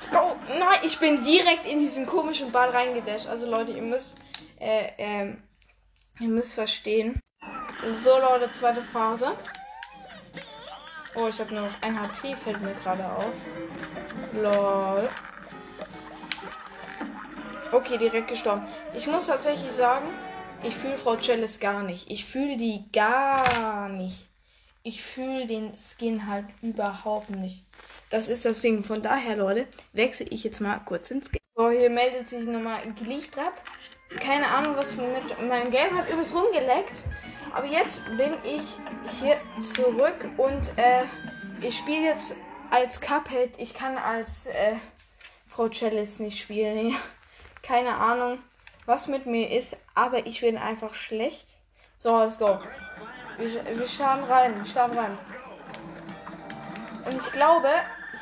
Let's 0.00 0.10
go! 0.10 0.36
Nein, 0.48 0.80
ich 0.82 0.98
bin 0.98 1.22
direkt 1.22 1.66
in 1.66 1.78
diesen 1.78 2.06
komischen 2.06 2.52
Ball 2.52 2.70
reingedasht. 2.70 3.26
Also 3.26 3.48
Leute, 3.48 3.72
ihr 3.72 3.82
müsst, 3.82 4.16
äh, 4.58 4.90
ähm, 4.98 5.42
ihr 6.20 6.28
müsst 6.28 6.54
verstehen. 6.54 7.20
So, 7.92 8.18
Leute, 8.18 8.50
zweite 8.52 8.82
Phase. 8.82 9.36
Oh, 11.16 11.28
ich 11.28 11.38
habe 11.38 11.54
nur 11.54 11.62
noch 11.62 11.82
ein 11.82 12.00
HP, 12.00 12.34
fällt 12.34 12.60
mir 12.60 12.74
gerade 12.74 13.04
auf. 13.04 13.34
Lol. 14.32 15.08
Okay, 17.70 17.98
direkt 17.98 18.28
gestorben. 18.28 18.66
Ich 18.96 19.06
muss 19.06 19.26
tatsächlich 19.26 19.70
sagen, 19.70 20.06
ich 20.62 20.74
fühle 20.74 20.96
Frau 20.96 21.16
Chalice 21.16 21.60
gar 21.60 21.82
nicht. 21.82 22.10
Ich 22.10 22.24
fühle 22.24 22.56
die 22.56 22.90
gar 22.92 23.88
nicht. 23.88 24.28
Ich 24.82 25.02
fühle 25.02 25.46
den 25.46 25.72
Skin 25.74 26.26
halt 26.26 26.46
überhaupt 26.62 27.30
nicht. 27.30 27.64
Das 28.10 28.28
ist 28.28 28.44
das 28.44 28.60
Ding. 28.60 28.84
Von 28.84 29.02
daher, 29.02 29.36
Leute, 29.36 29.66
wechsle 29.92 30.26
ich 30.30 30.44
jetzt 30.44 30.60
mal 30.60 30.78
kurz 30.84 31.10
ins 31.10 31.30
Game. 31.30 31.40
So, 31.56 31.70
hier 31.70 31.90
meldet 31.90 32.28
sich 32.28 32.46
nochmal 32.46 32.80
Glichtrap. 32.92 33.54
Keine 34.20 34.46
Ahnung, 34.46 34.76
was 34.76 34.94
mit 34.96 35.48
meinem 35.48 35.70
Game 35.70 35.96
hat 35.96 36.08
übelst 36.08 36.34
rumgeleckt. 36.34 37.04
Aber 37.54 37.66
jetzt 37.66 38.04
bin 38.16 38.34
ich 38.42 38.64
hier 39.20 39.36
zurück 39.62 40.28
und 40.38 40.76
äh, 40.76 41.04
ich 41.60 41.78
spiele 41.78 42.02
jetzt 42.02 42.34
als 42.72 43.00
Cuphead. 43.00 43.56
Ich 43.58 43.74
kann 43.74 43.96
als 43.96 44.46
äh, 44.46 44.74
Frau 45.46 45.68
Chalice 45.68 46.18
nicht 46.18 46.40
spielen. 46.40 46.96
Keine 47.62 47.96
Ahnung, 47.96 48.40
was 48.86 49.06
mit 49.06 49.26
mir 49.26 49.52
ist, 49.52 49.76
aber 49.94 50.26
ich 50.26 50.40
bin 50.40 50.58
einfach 50.58 50.94
schlecht. 50.94 51.46
So, 51.96 52.18
let's 52.18 52.38
go. 52.38 52.58
Wir, 53.38 53.64
wir 53.64 53.86
starten 53.86 54.24
rein, 54.24 54.56
wir 54.56 54.64
starten 54.64 54.98
rein. 54.98 55.16
Und 57.04 57.16
ich 57.16 57.32
glaube, 57.32 57.68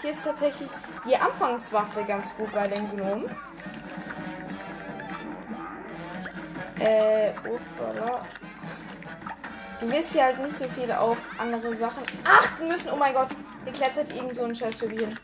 hier 0.02 0.10
ist 0.10 0.24
tatsächlich 0.24 0.68
die 1.08 1.16
Anfangswaffe 1.16 2.04
ganz 2.04 2.36
gut 2.36 2.52
bei 2.52 2.68
den 2.68 2.90
Gnomen. 2.90 3.34
Äh, 6.78 7.30
upala. 7.48 8.26
Du 9.82 9.90
wirst 9.90 10.12
hier 10.12 10.22
halt 10.22 10.38
nicht 10.38 10.56
so 10.56 10.68
viel 10.68 10.92
auf 10.92 11.18
andere 11.38 11.74
Sachen 11.74 12.04
achten 12.24 12.68
müssen. 12.68 12.88
Oh 12.92 12.96
mein 12.96 13.12
Gott, 13.12 13.30
hier 13.64 13.72
klettert 13.72 14.14
irgend 14.14 14.36
so 14.36 14.44
ein 14.44 14.54
scheiß 14.54 14.78
hin. 14.78 15.18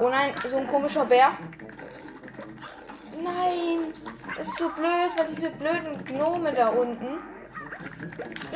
Oh 0.00 0.08
nein, 0.08 0.32
so 0.48 0.56
ein 0.56 0.66
komischer 0.66 1.04
Bär. 1.04 1.32
Nein, 3.22 3.92
das 4.34 4.48
ist 4.48 4.56
so 4.56 4.70
blöd, 4.70 5.10
weil 5.18 5.26
diese 5.26 5.50
blöden 5.50 6.02
Gnome 6.06 6.52
da 6.52 6.68
unten. 6.68 7.18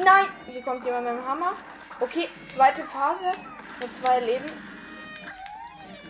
Nein, 0.02 0.26
hier 0.46 0.62
kommt 0.62 0.86
jemand 0.86 1.04
mit 1.04 1.18
dem 1.18 1.28
Hammer. 1.28 1.52
Okay, 2.00 2.30
zweite 2.48 2.82
Phase 2.84 3.26
mit 3.78 3.94
zwei 3.94 4.20
Leben. 4.20 4.46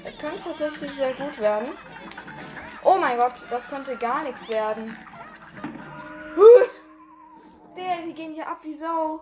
Das 0.05 0.17
könnte 0.19 0.51
tatsächlich 0.51 0.93
sehr 0.93 1.15
gut 1.15 1.41
werden. 1.41 1.71
Oh 2.85 2.97
mein 2.97 3.17
Gott, 3.17 3.45
das 3.51 3.69
könnte 3.69 3.97
gar 3.97 4.23
nichts 4.23 4.49
werden. 4.49 4.97
Der, 7.77 8.07
die 8.07 8.13
gehen 8.13 8.35
ja 8.35 8.45
ab 8.47 8.59
wie 8.63 8.75
Sau. 8.75 9.21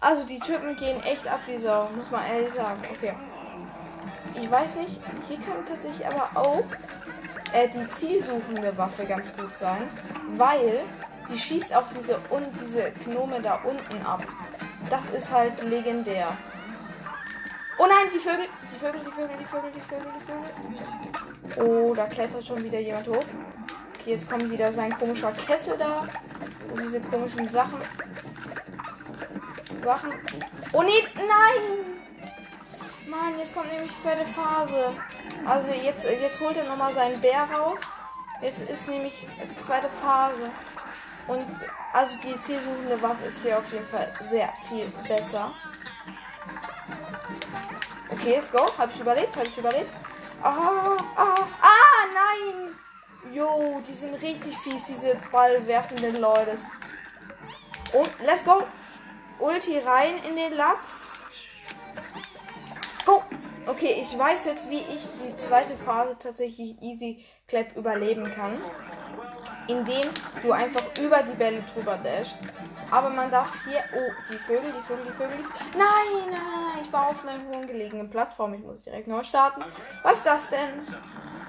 Also 0.00 0.24
die 0.26 0.40
Typen 0.40 0.74
gehen 0.76 1.02
echt 1.02 1.28
ab 1.28 1.40
wie 1.46 1.56
Sau, 1.56 1.88
muss 1.94 2.10
man 2.10 2.24
ehrlich 2.24 2.52
sagen. 2.52 2.82
Okay. 2.90 3.14
Ich 4.34 4.50
weiß 4.50 4.76
nicht, 4.76 4.98
hier 5.28 5.38
könnte 5.38 5.74
tatsächlich 5.74 6.06
aber 6.06 6.30
auch 6.34 6.64
äh, 7.52 7.68
die 7.68 7.88
zielsuchende 7.90 8.76
Waffe 8.76 9.04
ganz 9.04 9.36
gut 9.36 9.52
sein, 9.52 9.88
weil 10.36 10.80
die 11.28 11.38
schießt 11.38 11.74
auch 11.76 11.88
diese 11.94 12.18
und 12.30 12.48
diese 12.60 12.90
Gnome 13.04 13.40
da 13.40 13.56
unten 13.56 14.04
ab. 14.04 14.22
Das 14.88 15.10
ist 15.10 15.32
halt 15.32 15.62
legendär. 15.62 16.28
Oh 17.78 17.86
nein, 17.86 18.10
die 18.12 18.18
Vögel, 18.18 18.46
die 18.70 18.76
Vögel, 18.76 19.00
die 19.04 19.10
Vögel, 19.10 19.36
die 19.38 19.44
Vögel, 19.44 19.70
die 19.74 19.80
Vögel, 19.80 20.12
die 20.18 21.54
Vögel. 21.56 21.90
Oh, 21.90 21.94
da 21.94 22.06
klettert 22.06 22.44
schon 22.44 22.64
wieder 22.64 22.80
jemand 22.80 23.06
hoch. 23.08 23.24
Okay, 24.00 24.12
jetzt 24.12 24.30
kommt 24.30 24.50
wieder 24.50 24.72
sein 24.72 24.96
komischer 24.98 25.30
Kessel 25.32 25.76
da. 25.76 26.06
Und 26.72 26.80
diese 26.80 27.00
komischen 27.00 27.50
Sachen. 27.50 27.78
Sachen. 29.84 30.12
Oh 30.72 30.82
nee, 30.82 31.04
nein! 31.14 32.00
Mann, 33.06 33.38
jetzt 33.38 33.54
kommt 33.54 33.70
nämlich 33.70 33.92
die 33.92 34.00
zweite 34.00 34.24
Phase. 34.24 34.94
Also 35.46 35.72
jetzt, 35.72 36.08
jetzt 36.08 36.40
holt 36.40 36.56
er 36.56 36.64
nochmal 36.64 36.94
seinen 36.94 37.20
Bär 37.20 37.44
raus. 37.44 37.80
Jetzt 38.40 38.70
ist 38.70 38.88
nämlich 38.88 39.26
zweite 39.60 39.90
Phase. 39.90 40.48
Und 41.26 41.46
also 41.92 42.16
die 42.24 42.36
zielsuchende 42.38 43.00
Waffe 43.02 43.26
ist 43.26 43.42
hier 43.42 43.58
auf 43.58 43.70
jeden 43.70 43.86
Fall 43.86 44.10
sehr 44.30 44.50
viel 44.68 44.86
besser. 45.06 45.52
Okay, 48.08 48.30
let's 48.30 48.50
go. 48.50 48.66
Habe 48.78 48.92
ich 48.94 49.00
überlebt? 49.00 49.36
Habe 49.36 49.46
ich 49.46 49.58
überlebt? 49.58 49.92
Ah, 50.42 50.96
ah, 51.16 51.34
ah, 51.60 52.06
nein! 52.14 52.74
Jo, 53.32 53.80
die 53.86 53.92
sind 53.92 54.14
richtig 54.14 54.56
fies, 54.58 54.86
diese 54.86 55.16
ballwerfenden 55.30 56.16
Leute. 56.16 56.56
Und 57.92 58.10
let's 58.24 58.44
go. 58.44 58.64
Ulti 59.38 59.78
rein 59.78 60.14
in 60.28 60.36
den 60.36 60.54
Lachs. 60.54 61.24
Go! 63.06 63.22
Okay, 63.66 64.02
ich 64.02 64.18
weiß 64.18 64.46
jetzt, 64.46 64.68
wie 64.70 64.80
ich 64.80 65.08
die 65.22 65.34
zweite 65.36 65.76
Phase 65.76 66.16
tatsächlich 66.18 66.80
easy 66.82 67.24
clap 67.46 67.76
überleben 67.76 68.24
kann. 68.30 68.60
Indem 69.68 70.08
du 70.42 70.50
einfach 70.50 70.82
über 71.00 71.22
die 71.22 71.34
Bälle 71.34 71.62
drüber 71.62 71.98
dashst. 72.02 72.38
Aber 72.90 73.10
man 73.10 73.30
darf 73.30 73.52
hier. 73.64 73.84
Oh, 73.94 74.10
die 74.28 74.38
Vögel, 74.38 74.72
die 74.72 74.82
Vögel, 74.82 75.04
die 75.06 75.12
Vögel, 75.12 75.36
die 75.36 75.44
Vögel. 75.44 75.78
Nein, 75.78 76.30
nein, 76.30 76.32
nein, 76.32 76.82
ich 76.82 76.92
war 76.92 77.08
auf 77.08 77.24
einer 77.24 77.38
hohen 77.52 77.66
gelegenen 77.66 78.10
Plattform. 78.10 78.54
Ich 78.54 78.62
muss 78.62 78.82
direkt 78.82 79.06
neu 79.06 79.22
starten. 79.22 79.62
Was 80.02 80.18
ist 80.18 80.26
das 80.26 80.48
denn? 80.48 80.86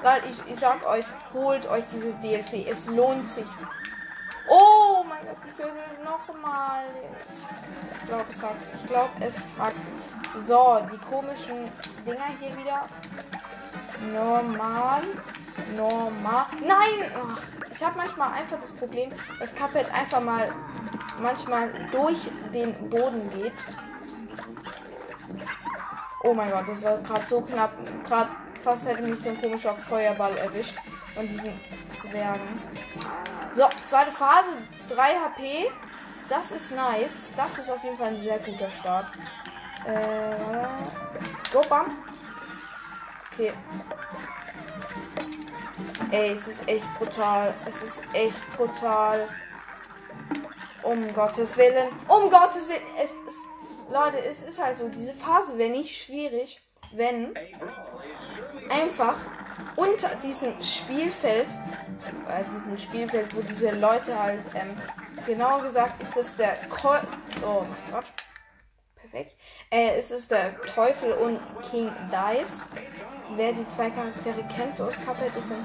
Leute, 0.03 0.29
ich, 0.29 0.51
ich 0.51 0.59
sag 0.59 0.83
euch, 0.87 1.05
holt 1.31 1.69
euch 1.69 1.85
dieses 1.93 2.19
DLC. 2.19 2.67
Es 2.67 2.87
lohnt 2.87 3.29
sich. 3.29 3.45
Oh 4.47 5.03
mein 5.07 5.23
Gott, 5.27 5.37
die 5.45 5.51
Vögel 5.51 5.75
nochmal. 6.03 6.85
Ich 7.99 8.07
glaube, 8.07 8.25
es 8.29 8.41
hat. 8.41 8.55
Ich 8.73 8.85
glaube, 8.87 9.09
es 9.19 9.45
hat. 9.59 9.73
So, 10.37 10.79
die 10.91 10.97
komischen 10.97 11.65
Dinger 12.05 12.25
hier 12.39 12.57
wieder. 12.57 12.85
Normal. 14.11 15.03
Normal. 15.77 16.45
Nein! 16.65 17.11
Ach, 17.15 17.41
ich 17.69 17.83
habe 17.83 17.97
manchmal 17.97 18.33
einfach 18.33 18.59
das 18.59 18.71
Problem, 18.71 19.11
dass 19.39 19.53
Cuphead 19.53 19.93
einfach 19.93 20.21
mal 20.21 20.51
manchmal 21.21 21.69
durch 21.91 22.31
den 22.53 22.73
Boden 22.89 23.29
geht. 23.29 23.53
Oh 26.23 26.33
mein 26.33 26.49
Gott, 26.51 26.67
das 26.67 26.81
war 26.83 26.97
gerade 26.97 27.27
so 27.27 27.41
knapp. 27.41 27.71
Gerade 28.03 28.29
fast 28.61 28.87
hätte 28.87 29.01
mich 29.01 29.19
so 29.19 29.29
ein 29.29 29.39
komischer 29.39 29.73
Feuerball 29.73 30.37
erwischt. 30.37 30.75
Von 31.15 31.27
diesen 31.27 31.51
Zwergen. 31.87 32.61
So, 33.51 33.65
zweite 33.83 34.11
Phase. 34.11 34.57
3 34.87 35.03
HP. 35.03 35.71
Das 36.29 36.51
ist 36.51 36.71
nice. 36.73 37.33
Das 37.35 37.57
ist 37.57 37.69
auf 37.69 37.83
jeden 37.83 37.97
Fall 37.97 38.07
ein 38.07 38.21
sehr 38.21 38.39
guter 38.39 38.69
Start. 38.69 39.07
Äh, 39.85 40.35
go, 41.51 41.61
bam. 41.67 41.97
Okay. 43.31 43.51
Ey, 46.11 46.31
es 46.31 46.47
ist 46.47 46.67
echt 46.69 46.87
brutal. 46.97 47.53
Es 47.65 47.81
ist 47.81 48.01
echt 48.13 48.57
brutal. 48.57 49.27
Um 50.83 51.13
Gottes 51.13 51.57
Willen. 51.57 51.89
Um 52.07 52.29
Gottes 52.29 52.69
Willen. 52.69 52.81
Es 53.01 53.11
ist. 53.27 53.45
Leute, 53.91 54.23
es 54.23 54.43
ist 54.43 54.63
halt 54.63 54.77
so. 54.77 54.87
Diese 54.87 55.13
Phase 55.13 55.57
wäre 55.57 55.69
nicht 55.69 56.03
schwierig, 56.03 56.61
wenn 56.93 57.33
einfach 58.71 59.15
unter 59.75 60.15
diesem 60.15 60.61
Spielfeld, 60.61 61.47
äh, 62.27 62.43
diesem 62.53 62.77
Spielfeld, 62.77 63.35
wo 63.35 63.41
diese 63.41 63.71
Leute 63.71 64.17
halt, 64.17 64.45
ähm, 64.55 64.75
genauer 65.25 65.63
gesagt, 65.63 66.01
ist 66.01 66.17
es 66.17 66.35
der 66.35 66.55
Ko 66.69 66.95
Oh 67.45 67.65
mein 67.67 67.91
Gott. 67.91 68.05
Perfekt. 68.95 69.35
Äh, 69.71 69.99
ist 69.99 70.11
es 70.11 70.27
der 70.27 70.59
Teufel 70.61 71.13
und 71.13 71.39
King 71.69 71.91
Dice. 72.09 72.69
Wer 73.35 73.53
die 73.53 73.67
zwei 73.67 73.89
Charaktere 73.89 74.43
kennt 74.53 74.79
aus 74.81 74.99
Cuphead, 75.05 75.35
das 75.35 75.47
sind, 75.47 75.59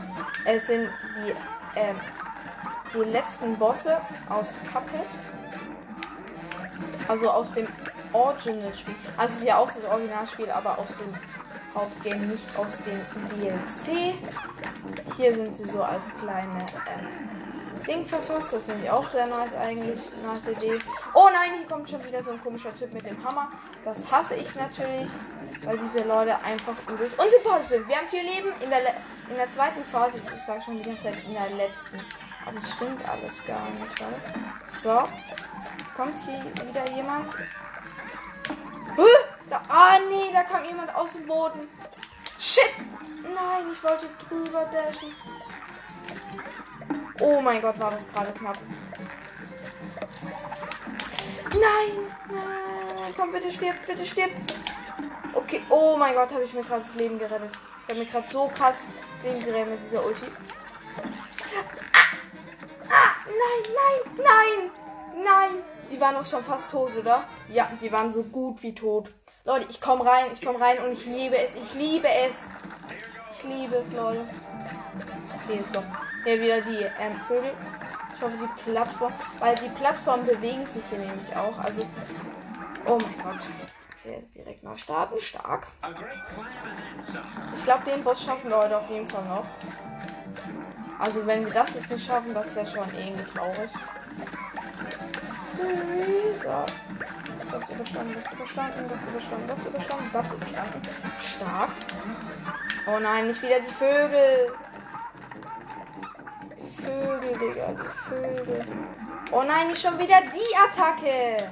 äh, 0.44 0.58
sind 0.58 0.88
die, 1.16 1.30
ähm, 1.76 2.00
die 2.94 3.10
letzten 3.10 3.58
Bosse 3.58 4.00
aus 4.28 4.56
Cuphead. 4.72 5.06
Also 7.08 7.30
aus 7.30 7.52
dem 7.52 7.68
Original-Spiel. 8.12 8.94
Also 9.16 9.34
es 9.34 9.40
ist 9.40 9.46
ja 9.46 9.58
auch 9.58 9.68
das 9.68 9.84
Originalspiel, 9.84 10.50
aber 10.50 10.78
aus 10.78 10.88
dem 10.98 11.14
Hauptgame, 11.76 12.26
nicht 12.26 12.58
aus 12.58 12.78
dem 12.78 13.00
DLC. 13.38 14.14
Hier 15.16 15.34
sind 15.34 15.54
sie 15.54 15.68
so 15.68 15.82
als 15.82 16.16
kleine 16.16 16.64
ähm, 16.88 17.84
Ding 17.86 18.04
verfasst. 18.06 18.54
Das 18.54 18.64
finde 18.64 18.84
ich 18.84 18.90
auch 18.90 19.06
sehr 19.06 19.26
nice 19.26 19.54
eigentlich. 19.54 20.00
Nice 20.24 20.48
Idee. 20.48 20.78
Oh 21.14 21.28
nein, 21.32 21.50
hier 21.58 21.66
kommt 21.66 21.88
schon 21.88 22.02
wieder 22.04 22.22
so 22.22 22.32
ein 22.32 22.40
komischer 22.42 22.74
Typ 22.74 22.92
mit 22.94 23.06
dem 23.06 23.22
Hammer. 23.22 23.52
Das 23.84 24.10
hasse 24.10 24.36
ich 24.36 24.54
natürlich, 24.54 25.10
weil 25.64 25.76
diese 25.78 26.02
Leute 26.02 26.36
einfach 26.42 26.74
übelst 26.88 27.18
unsympathisch 27.18 27.68
sind. 27.68 27.88
Wir 27.88 27.96
haben 27.96 28.06
vier 28.06 28.22
Leben 28.22 28.52
in 28.60 28.70
der, 28.70 28.80
in 29.28 29.36
der 29.36 29.50
zweiten 29.50 29.84
Phase. 29.84 30.20
Ich 30.34 30.40
sage 30.40 30.62
schon 30.62 30.78
die 30.78 30.82
ganze 30.82 31.04
Zeit 31.04 31.24
in 31.26 31.34
der 31.34 31.50
letzten. 31.50 32.00
Aber 32.44 32.54
das 32.54 32.72
stimmt 32.72 33.06
alles 33.08 33.44
gar 33.44 33.68
nicht, 33.70 34.00
Leute. 34.00 34.22
So. 34.68 35.08
Jetzt 35.78 35.94
kommt 35.94 36.14
hier 36.24 36.66
wieder 36.66 36.88
jemand. 36.94 37.34
Da, 39.48 39.62
ah, 39.68 39.98
nee, 40.08 40.32
da 40.32 40.42
kam 40.42 40.64
jemand 40.64 40.94
aus 40.94 41.12
dem 41.12 41.26
Boden. 41.26 41.68
Shit! 42.38 42.72
Nein, 43.22 43.70
ich 43.72 43.82
wollte 43.82 44.08
drüber 44.28 44.64
dashen. 44.66 45.14
Oh 47.20 47.40
mein 47.40 47.62
Gott, 47.62 47.78
war 47.78 47.92
das 47.92 48.08
gerade 48.08 48.32
knapp. 48.32 48.58
Nein, 51.50 52.12
nein, 52.28 53.14
komm, 53.16 53.32
bitte 53.32 53.50
stirb, 53.50 53.76
bitte 53.86 54.04
stirb. 54.04 54.30
Okay, 55.32 55.62
oh 55.70 55.96
mein 55.96 56.14
Gott, 56.14 56.32
habe 56.32 56.44
ich 56.44 56.52
mir 56.52 56.62
gerade 56.62 56.82
das 56.82 56.94
Leben 56.94 57.18
gerettet. 57.18 57.52
Ich 57.82 57.88
habe 57.88 58.00
mir 58.00 58.06
gerade 58.06 58.26
so 58.30 58.48
krass 58.48 58.84
das 59.16 59.24
Leben 59.24 59.44
gerettet 59.44 59.70
mit 59.70 59.80
dieser 59.80 60.04
Ulti. 60.04 60.26
nein, 62.88 64.16
nein, 64.16 64.70
nein. 65.24 65.62
Die 65.90 66.00
waren 66.00 66.16
doch 66.16 66.26
schon 66.26 66.44
fast 66.44 66.70
tot, 66.70 66.96
oder? 66.96 67.24
Ja, 67.48 67.70
die 67.80 67.92
waren 67.92 68.12
so 68.12 68.24
gut 68.24 68.62
wie 68.62 68.74
tot. 68.74 69.10
Leute, 69.46 69.66
ich 69.70 69.80
komme 69.80 70.04
rein, 70.04 70.26
ich 70.32 70.42
komme 70.42 70.60
rein 70.60 70.80
und 70.80 70.90
ich 70.90 71.06
liebe 71.06 71.38
es, 71.38 71.54
ich 71.54 71.74
liebe 71.74 72.08
es. 72.08 72.50
Ich 73.30 73.44
liebe 73.44 73.76
es, 73.76 73.92
Leute. 73.92 74.24
Okay, 75.36 75.58
jetzt 75.58 75.72
kommt 75.72 75.86
hier 76.24 76.40
wieder 76.40 76.60
die 76.62 76.84
ähm, 76.98 77.20
Vögel. 77.28 77.52
Ich 78.12 78.20
hoffe, 78.20 78.34
die 78.42 78.70
Plattform, 78.70 79.12
weil 79.38 79.54
die 79.54 79.68
Plattformen 79.68 80.26
bewegen 80.26 80.66
sich 80.66 80.82
hier 80.90 80.98
nämlich 80.98 81.36
auch. 81.36 81.56
Also, 81.60 81.86
oh 82.86 82.98
mein 83.00 83.18
Gott. 83.22 83.46
Okay, 84.00 84.26
direkt 84.34 84.64
mal 84.64 84.76
starten. 84.76 85.20
Stark. 85.20 85.68
Ich 87.54 87.62
glaube, 87.62 87.84
den 87.84 88.02
Boss 88.02 88.24
schaffen 88.24 88.50
wir 88.50 88.56
heute 88.56 88.78
auf 88.78 88.90
jeden 88.90 89.06
Fall 89.06 89.24
noch. 89.26 89.46
Also, 90.98 91.24
wenn 91.24 91.44
wir 91.44 91.52
das 91.52 91.74
jetzt 91.74 91.90
nicht 91.92 92.04
schaffen, 92.04 92.34
das 92.34 92.56
wäre 92.56 92.66
schon 92.66 92.92
irgendwie 92.98 93.24
traurig. 93.26 93.70
So. 96.42 96.64
Das 97.58 97.70
überstanden, 97.70 98.14
das 98.14 98.32
überstanden, 98.32 98.88
das 98.90 99.04
überstanden, 99.06 99.48
das 99.48 99.66
überstanden, 99.66 100.10
das 100.12 100.30
überstanden. 100.30 100.82
Stark. 101.24 101.70
Oh 102.86 102.98
nein, 102.98 103.28
nicht 103.28 103.40
wieder 103.40 103.60
die 103.60 103.72
Vögel. 103.72 104.52
Die 106.60 106.82
Vögel, 106.82 107.38
Digga, 107.38 107.72
die 107.72 107.88
Vögel. 107.88 108.66
Oh 109.32 109.42
nein, 109.42 109.68
nicht 109.68 109.80
schon 109.80 109.98
wieder 109.98 110.20
die 110.20 110.54
Attacke. 110.54 111.50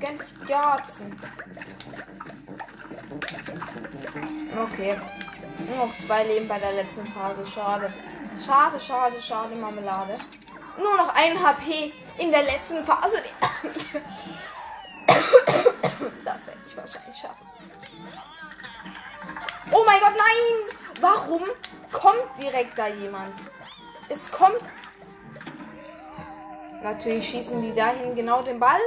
Ganz 0.00 0.34
Garzen. 0.46 1.20
Okay. 4.64 4.96
Nur 5.68 5.76
noch 5.76 5.98
zwei 5.98 6.24
Leben 6.24 6.48
bei 6.48 6.58
der 6.58 6.72
letzten 6.72 7.04
Phase. 7.04 7.44
Schade. 7.44 7.92
Schade, 8.42 8.80
schade, 8.80 9.20
schade, 9.20 9.54
Marmelade. 9.56 10.16
Nur 10.78 10.96
noch 10.96 11.14
ein 11.14 11.38
HP 11.38 11.92
in 12.16 12.30
der 12.30 12.44
letzten 12.44 12.82
Phase. 12.82 13.18
Das 16.24 16.46
werde 16.46 16.60
ich 16.76 16.94
wahrscheinlich 16.94 17.16
schaffen. 17.16 17.46
Oh 19.72 19.82
mein 19.84 20.00
Gott, 20.00 20.14
nein! 20.16 20.76
Warum 21.00 21.42
kommt 21.92 22.38
direkt 22.38 22.78
da 22.78 22.86
jemand? 22.86 23.36
Es 24.08 24.30
kommt. 24.30 24.60
Natürlich 26.82 27.28
schießen 27.28 27.60
die 27.62 27.72
dahin 27.72 28.14
genau 28.14 28.42
den 28.42 28.60
Ball. 28.60 28.80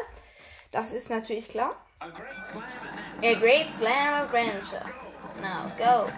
Das 0.71 0.93
ist 0.93 1.09
natürlich 1.09 1.49
klar. 1.49 1.75
A 1.99 3.33
great 3.33 3.71
slam 3.71 4.13
adventure. 4.23 4.85
Now 5.41 5.69
go. 5.77 6.09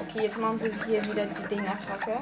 Okay, 0.00 0.22
jetzt 0.22 0.38
machen 0.38 0.58
sie 0.58 0.72
hier 0.86 1.04
wieder 1.04 1.26
die 1.26 1.48
Ding-Attacke. 1.48 2.18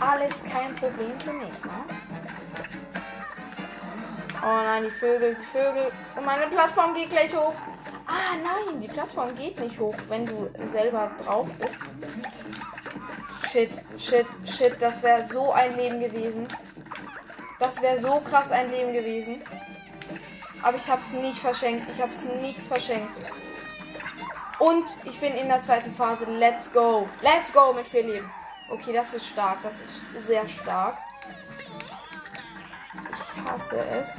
Alles 0.00 0.42
kein 0.44 0.74
Problem 0.76 1.18
für 1.20 1.32
mich, 1.32 1.64
ne? 1.64 1.84
Oh 4.40 4.46
nein, 4.46 4.84
die 4.84 4.90
Vögel, 4.90 5.34
die 5.34 5.44
Vögel. 5.44 5.90
Und 6.16 6.24
meine 6.24 6.46
Plattform 6.46 6.94
geht 6.94 7.10
gleich 7.10 7.34
hoch. 7.34 7.54
Ah 8.06 8.36
nein, 8.42 8.80
die 8.80 8.88
Plattform 8.88 9.34
geht 9.34 9.58
nicht 9.58 9.78
hoch, 9.78 9.96
wenn 10.08 10.24
du 10.24 10.48
selber 10.68 11.10
drauf 11.24 11.48
bist. 11.54 11.76
Shit, 13.50 13.80
shit, 13.98 14.26
shit. 14.44 14.76
Das 14.80 15.02
wäre 15.02 15.26
so 15.26 15.52
ein 15.52 15.76
Leben 15.76 15.98
gewesen. 15.98 16.46
Das 17.58 17.82
wäre 17.82 17.98
so 17.98 18.20
krass 18.20 18.52
ein 18.52 18.70
Leben 18.70 18.92
gewesen. 18.92 19.42
Aber 20.62 20.76
ich 20.76 20.88
habe 20.88 21.00
es 21.00 21.12
nicht 21.12 21.38
verschenkt. 21.38 21.90
Ich 21.90 22.00
habe 22.00 22.12
es 22.12 22.24
nicht 22.24 22.60
verschenkt. 22.60 23.16
Und 24.58 24.88
ich 25.04 25.18
bin 25.18 25.34
in 25.34 25.48
der 25.48 25.62
zweiten 25.62 25.92
Phase. 25.92 26.26
Let's 26.26 26.72
go. 26.72 27.08
Let's 27.20 27.52
go 27.52 27.72
mit 27.72 27.86
vier 27.86 28.04
Leben. 28.04 28.30
Okay, 28.70 28.92
das 28.92 29.14
ist 29.14 29.26
stark. 29.26 29.62
Das 29.62 29.80
ist 29.80 30.06
sehr 30.18 30.46
stark. 30.46 30.98
Hasse 33.44 33.78
es. 33.90 34.14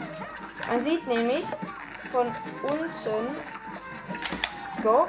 Man 0.68 0.84
sieht 0.84 1.08
nämlich 1.08 1.46
von 2.12 2.28
unten. 2.64 3.28
Let's 4.66 4.82
go. 4.82 5.08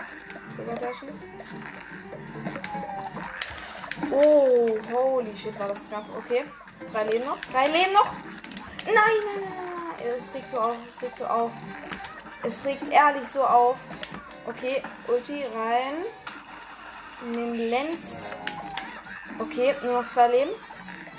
Oh, 4.11 4.79
holy 4.93 5.37
shit, 5.37 5.59
war 5.59 5.69
das 5.69 5.87
knapp. 5.89 6.05
Okay. 6.17 6.45
Drei 6.93 7.05
Leben 7.05 7.27
noch. 7.27 7.39
Drei 7.53 7.67
Leben 7.67 7.93
noch. 7.93 8.13
Nein, 8.87 8.95
nein, 8.95 9.45
nein. 9.45 10.13
Es 10.17 10.35
regt 10.35 10.51
so 10.51 10.59
auf. 10.59 10.77
Es 10.87 11.03
regt 11.03 11.19
so 11.19 11.27
auf. 11.27 11.53
Es 12.43 12.65
regt 12.65 12.91
ehrlich 12.91 13.29
so 13.29 13.45
auf. 13.45 13.77
Okay, 14.47 14.83
Ulti 15.07 15.45
rein. 15.45 16.05
In 17.23 17.33
den 17.35 17.55
Lens. 17.55 18.33
Okay, 19.39 19.75
nur 19.83 20.03
noch 20.03 20.09
zwei 20.09 20.29
Leben. 20.29 20.51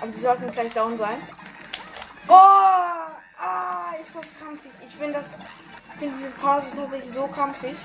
Aber 0.02 0.12
die 0.12 0.20
sollten 0.20 0.50
gleich 0.52 0.74
down 0.74 0.98
sein. 0.98 1.18
Oh! 2.28 3.12
Ah, 3.38 3.94
ist 4.00 4.16
das 4.16 4.26
krampfig. 4.40 4.72
Ich 4.84 4.96
finde 4.96 5.14
das. 5.14 5.38
finde 5.98 6.16
diese 6.16 6.32
Phase 6.32 6.76
tatsächlich 6.76 7.12
so 7.12 7.28
krampfig. 7.28 7.76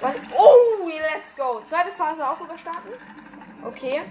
Weil. 0.00 0.20
Oh, 0.36 0.88
let's 1.14 1.34
go. 1.34 1.62
Zweite 1.64 1.90
Phase 1.90 2.26
auch 2.26 2.40
überstanden. 2.40 2.92
Okay. 3.64 4.02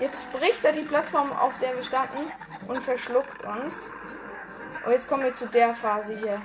Jetzt 0.00 0.32
bricht 0.32 0.64
er 0.64 0.72
die 0.72 0.82
Plattform, 0.82 1.32
auf 1.32 1.58
der 1.58 1.76
wir 1.76 1.82
standen 1.82 2.32
und 2.66 2.82
verschluckt 2.82 3.44
uns. 3.44 3.90
Und 4.84 4.92
jetzt 4.92 5.08
kommen 5.08 5.22
wir 5.22 5.34
zu 5.34 5.46
der 5.46 5.74
Phase 5.74 6.16
hier. 6.16 6.42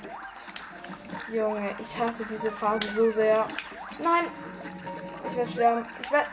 Junge, 1.30 1.76
ich 1.80 2.00
hasse 2.00 2.26
diese 2.26 2.52
Phase 2.52 2.88
so 2.90 3.10
sehr. 3.10 3.48
Nein! 4.00 4.26
Ich 5.30 5.36
werde 5.36 5.52
sterben. 5.52 5.86
Ich 6.02 6.12
werde. 6.12 6.30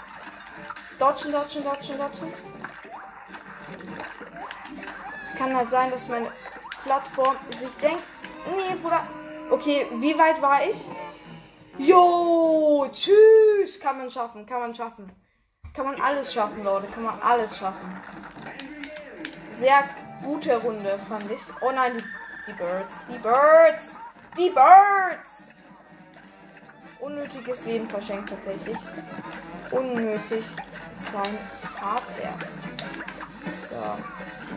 Dodgen, 0.98 1.32
dodgen, 1.32 1.64
dodgen, 1.64 1.98
dodgen. 1.98 2.32
Kann 5.36 5.56
halt 5.56 5.70
sein, 5.70 5.90
dass 5.90 6.08
meine 6.08 6.30
Plattform 6.84 7.36
sich 7.60 7.74
denkt. 7.76 8.02
Nee, 8.54 8.74
Bruder. 8.82 9.06
Okay, 9.50 9.86
wie 9.94 10.16
weit 10.16 10.40
war 10.40 10.64
ich? 10.64 10.86
Jo, 11.78 12.88
tschüss. 12.92 13.80
Kann 13.80 13.98
man 13.98 14.10
schaffen, 14.10 14.46
kann 14.46 14.60
man 14.60 14.74
schaffen. 14.74 15.10
Kann 15.74 15.86
man 15.86 16.00
alles 16.00 16.32
schaffen, 16.32 16.62
Leute. 16.62 16.86
Kann 16.88 17.02
man 17.02 17.20
alles 17.20 17.58
schaffen. 17.58 18.00
Sehr 19.50 19.84
gute 20.22 20.56
Runde, 20.56 20.98
fand 21.08 21.30
ich. 21.30 21.42
Oh 21.60 21.72
nein, 21.72 21.96
die, 21.96 22.04
die 22.46 22.52
Birds. 22.52 23.06
Die 23.08 23.18
Birds. 23.18 23.96
Die 24.36 24.50
Birds. 24.50 25.50
Unnötiges 27.00 27.64
Leben 27.64 27.88
verschenkt 27.88 28.30
tatsächlich. 28.30 28.78
Unnötig 29.70 30.44
sein 30.92 31.38
Vater. 31.78 32.34
So. 33.44 33.76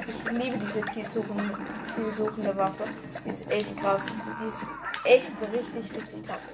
Ich, 0.08 0.16
ich 0.16 0.32
liebe 0.32 0.58
diese 0.58 0.82
zielsuchende, 0.88 1.58
zielsuchende 1.94 2.56
Waffe. 2.56 2.84
Die 3.24 3.30
ist 3.30 3.50
echt 3.52 3.78
krass. 3.78 4.08
Die 4.42 4.46
ist 4.46 4.66
echt 5.04 5.32
richtig, 5.54 5.96
richtig 5.96 6.28
krass. 6.28 6.48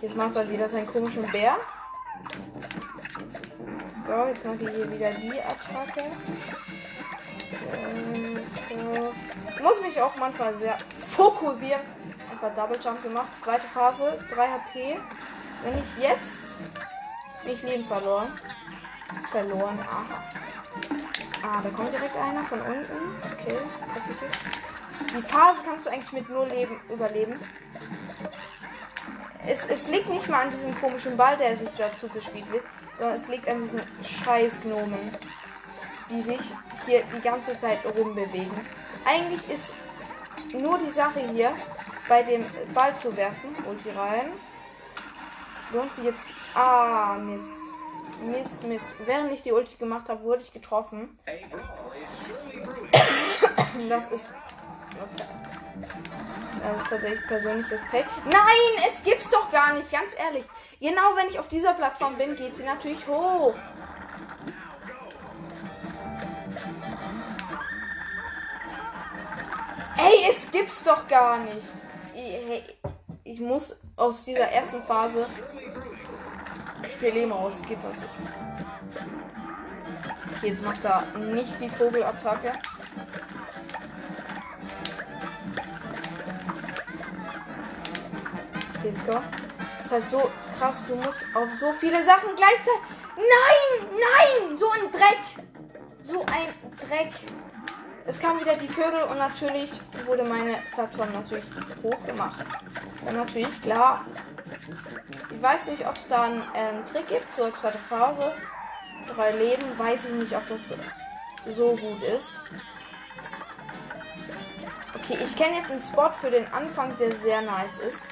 Jetzt 0.00 0.16
macht 0.16 0.36
er 0.36 0.48
wieder 0.48 0.68
seinen 0.68 0.86
komischen 0.86 1.30
Bär. 1.32 1.56
Let's 3.78 4.04
go. 4.04 4.26
Jetzt 4.28 4.44
macht 4.44 4.62
er 4.62 4.70
hier 4.70 4.90
wieder 4.90 5.10
die 5.12 5.40
Attacke. 5.40 6.02
So. 8.68 9.12
Ich 9.48 9.62
muss 9.62 9.80
mich 9.80 10.00
auch 10.00 10.14
manchmal 10.16 10.54
sehr 10.56 10.76
fokussieren. 10.98 11.80
Einfach 12.30 12.54
Double 12.54 12.78
Jump 12.82 13.02
gemacht. 13.02 13.30
Zweite 13.38 13.66
Phase, 13.68 14.18
3 14.30 14.48
HP. 14.48 15.00
Wenn 15.62 15.78
ich 15.78 15.96
jetzt 15.98 16.58
nicht 17.44 17.62
Leben 17.62 17.84
verloren. 17.84 18.38
Verloren, 19.30 19.78
aha. 19.80 20.22
Ah, 21.46 21.60
da 21.62 21.70
kommt 21.70 21.92
direkt 21.92 22.16
einer 22.16 22.42
von 22.42 22.60
unten. 22.60 23.22
Okay, 23.32 23.56
Die 25.16 25.22
Phase 25.22 25.62
kannst 25.64 25.86
du 25.86 25.90
eigentlich 25.90 26.12
mit 26.12 26.28
nur 26.28 26.46
Leben 26.46 26.80
überleben. 26.90 27.38
Es, 29.46 29.64
es 29.66 29.88
liegt 29.88 30.08
nicht 30.08 30.28
mal 30.28 30.42
an 30.42 30.50
diesem 30.50 30.78
komischen 30.80 31.16
Ball, 31.16 31.36
der 31.36 31.56
sich 31.56 31.68
dazu 31.78 32.08
gespielt 32.08 32.50
wird, 32.50 32.64
sondern 32.98 33.14
es 33.14 33.28
liegt 33.28 33.48
an 33.48 33.60
diesen 33.60 33.80
scheiß 34.02 34.62
Gnomen, 34.62 35.14
die 36.10 36.20
sich 36.20 36.40
hier 36.84 37.04
die 37.14 37.20
ganze 37.20 37.56
Zeit 37.56 37.78
rumbewegen. 37.84 38.60
Eigentlich 39.04 39.48
ist 39.48 39.72
nur 40.52 40.78
die 40.78 40.90
Sache 40.90 41.20
hier, 41.32 41.54
bei 42.08 42.24
dem 42.24 42.44
Ball 42.74 42.96
zu 42.98 43.16
werfen. 43.16 43.54
Ulti 43.68 43.90
rein. 43.90 44.32
Lohnt 45.72 45.94
sich 45.94 46.06
jetzt. 46.06 46.26
Ah, 46.54 47.16
Mist. 47.20 47.75
Mist, 48.24 48.64
Mist. 48.64 48.86
Während 49.04 49.32
ich 49.32 49.42
die 49.42 49.52
Ulti 49.52 49.76
gemacht 49.76 50.08
habe, 50.08 50.22
wurde 50.22 50.42
ich 50.42 50.52
getroffen. 50.52 51.18
Das 53.88 54.08
ist. 54.08 54.32
Das 56.62 56.82
ist 56.82 56.90
tatsächlich 56.90 57.26
persönliches 57.26 57.80
Pay. 57.90 58.04
Nein, 58.24 58.86
es 58.86 59.02
gibt's 59.02 59.30
doch 59.30 59.50
gar 59.52 59.74
nicht, 59.74 59.90
ganz 59.92 60.14
ehrlich. 60.18 60.44
Genau 60.80 61.14
wenn 61.14 61.28
ich 61.28 61.38
auf 61.38 61.48
dieser 61.48 61.74
Plattform 61.74 62.16
bin, 62.16 62.34
geht 62.34 62.54
sie 62.54 62.64
natürlich 62.64 63.06
hoch. 63.06 63.54
Ey, 69.98 70.30
es 70.30 70.50
gibt's 70.50 70.82
doch 70.84 71.06
gar 71.08 71.38
nicht. 71.38 71.68
Ich, 72.14 72.76
ich 73.24 73.40
muss 73.40 73.78
aus 73.96 74.24
dieser 74.24 74.48
ersten 74.50 74.82
Phase 74.82 75.26
vier 76.92 77.12
Leben 77.12 77.32
aus. 77.32 77.62
Geht 77.62 77.82
nicht. 77.88 78.02
Okay, 80.36 80.48
jetzt 80.48 80.64
macht 80.64 80.84
er 80.84 81.04
nicht 81.18 81.60
die 81.60 81.68
Vogelattacke. 81.68 82.52
Let's 88.84 89.04
go. 89.06 89.20
Das 89.78 89.86
ist 89.86 89.92
halt 89.92 90.10
so 90.10 90.30
krass, 90.58 90.84
du 90.86 90.94
musst 90.96 91.24
auf 91.34 91.50
so 91.58 91.72
viele 91.72 92.02
Sachen 92.02 92.30
gleichzeitig. 92.36 92.80
Nein, 93.16 93.88
nein, 93.92 94.56
so 94.56 94.66
ein 94.70 94.90
Dreck. 94.90 95.46
So 96.04 96.20
ein 96.26 96.48
Dreck. 96.86 97.12
Es 98.04 98.20
kamen 98.20 98.40
wieder 98.40 98.54
die 98.54 98.68
Vögel 98.68 99.02
und 99.10 99.18
natürlich 99.18 99.80
wurde 100.06 100.22
meine 100.22 100.58
Plattform 100.74 101.12
natürlich 101.12 101.44
hochgemacht. 101.82 102.44
Ist 102.98 103.06
ja 103.06 103.12
natürlich 103.12 103.60
klar. 103.60 104.04
Ich 105.30 105.42
weiß 105.42 105.66
nicht, 105.68 105.86
ob 105.86 105.96
es 105.96 106.08
da 106.08 106.22
einen 106.22 106.42
ähm, 106.54 106.84
Trick 106.84 107.08
gibt 107.08 107.32
zur 107.32 107.54
zweiten 107.54 107.78
Phase. 107.78 108.32
Drei 109.14 109.32
Leben, 109.32 109.78
weiß 109.78 110.06
ich 110.06 110.12
nicht, 110.12 110.36
ob 110.36 110.46
das 110.48 110.74
so 111.48 111.76
gut 111.76 112.02
ist. 112.02 112.48
Okay, 114.94 115.18
ich 115.22 115.36
kenne 115.36 115.58
jetzt 115.58 115.70
einen 115.70 115.80
Spot 115.80 116.10
für 116.10 116.30
den 116.30 116.52
Anfang, 116.52 116.96
der 116.96 117.14
sehr 117.14 117.42
nice 117.42 117.78
ist. 117.78 118.10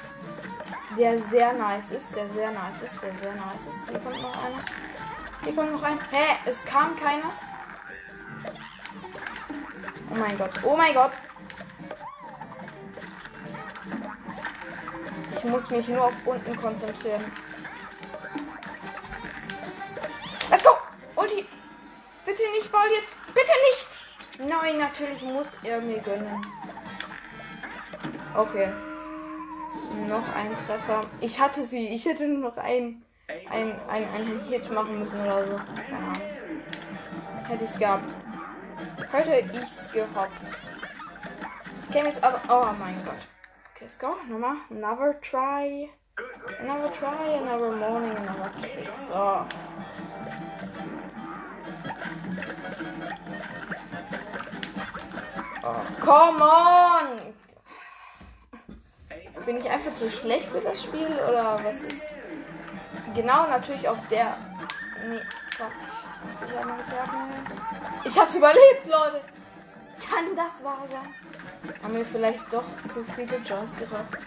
Der 0.97 1.19
sehr 1.19 1.51
nice 1.53 1.91
ist, 1.91 2.15
der 2.15 2.29
sehr 2.29 2.51
nice 2.51 2.81
ist, 2.83 3.03
der 3.03 3.13
sehr 3.15 3.33
nice 3.33 3.67
ist. 3.67 3.89
Hier 3.89 3.99
kommt 3.99 4.21
noch 4.21 4.45
einer. 4.45 4.63
Hier 5.43 5.53
kommt 5.53 5.71
noch 5.73 5.83
ein. 5.83 5.99
Hä? 6.09 6.37
Es 6.45 6.63
kam 6.63 6.95
keiner. 6.95 7.31
Oh 10.09 10.15
mein 10.15 10.37
Gott. 10.37 10.51
Oh 10.63 10.77
mein 10.77 10.93
Gott. 10.93 11.11
Muss 15.45 15.69
mich 15.69 15.87
nur 15.87 16.05
auf 16.05 16.15
unten 16.25 16.55
konzentrieren. 16.55 17.31
Let's 20.49 20.63
go! 20.63 20.71
Ulti! 21.15 21.45
Bitte 22.25 22.41
nicht 22.53 22.71
Ball 22.71 22.87
jetzt! 22.99 23.17
Bitte 23.27 23.51
nicht! 23.69 24.49
Nein, 24.49 24.77
natürlich 24.79 25.21
muss 25.23 25.57
er 25.63 25.79
mir 25.79 25.99
gönnen. 25.99 26.45
Okay. 28.35 28.69
Noch 30.07 30.35
ein 30.35 30.51
Treffer. 30.67 31.01
Ich 31.21 31.39
hatte 31.39 31.63
sie. 31.63 31.87
Ich 31.87 32.05
hätte 32.05 32.27
nur 32.27 32.49
noch 32.49 32.57
ein, 32.57 33.01
ein, 33.49 33.79
ein, 33.87 34.07
ein 34.13 34.43
Hit 34.49 34.69
machen 34.71 34.99
müssen 34.99 35.21
oder 35.21 35.45
so. 35.45 35.53
Ahnung. 35.53 36.19
Hätte 37.47 37.63
ich 37.63 37.79
gehabt. 37.79 38.13
Hätte 39.11 39.39
ich 39.53 39.63
es 39.63 39.91
gehabt. 39.91 40.57
Ich 41.81 41.91
kenne 41.91 42.09
jetzt 42.09 42.23
aber. 42.23 42.41
Oh 42.49 42.73
mein 42.77 43.01
Gott. 43.05 43.34
Okay, 43.75 43.85
let's 43.85 43.97
go. 43.97 44.15
Nochmal. 44.29 44.55
Another 44.69 45.19
try. 45.21 45.89
Another 46.61 46.87
try, 46.93 47.27
another 47.33 47.75
morning, 47.75 48.15
another 48.15 48.49
kick. 48.61 48.87
So. 48.93 49.45
Oh, 55.61 55.85
come 55.99 56.41
on! 56.41 57.33
Bin 59.45 59.57
ich 59.57 59.69
einfach 59.69 59.93
zu 59.95 60.09
schlecht 60.09 60.45
für 60.45 60.61
das 60.61 60.81
Spiel 60.81 61.07
oder 61.27 61.59
was 61.61 61.81
ist? 61.81 62.07
Genau, 63.13 63.45
natürlich 63.47 63.89
auf 63.89 63.99
der. 64.07 64.37
Nee, 65.05 65.19
Gott, 65.57 65.71
ich, 68.05 68.13
ich 68.13 68.17
hab's 68.17 68.35
überlebt, 68.35 68.87
Leute! 68.87 69.21
Kann 69.99 70.33
das 70.33 70.63
wahr 70.63 70.87
sein? 70.87 71.13
Haben 71.83 71.95
wir 71.95 72.05
vielleicht 72.05 72.51
doch 72.51 72.63
zu 72.87 73.03
viele 73.03 73.37
Jones 73.45 73.75
gerockt? 73.77 74.25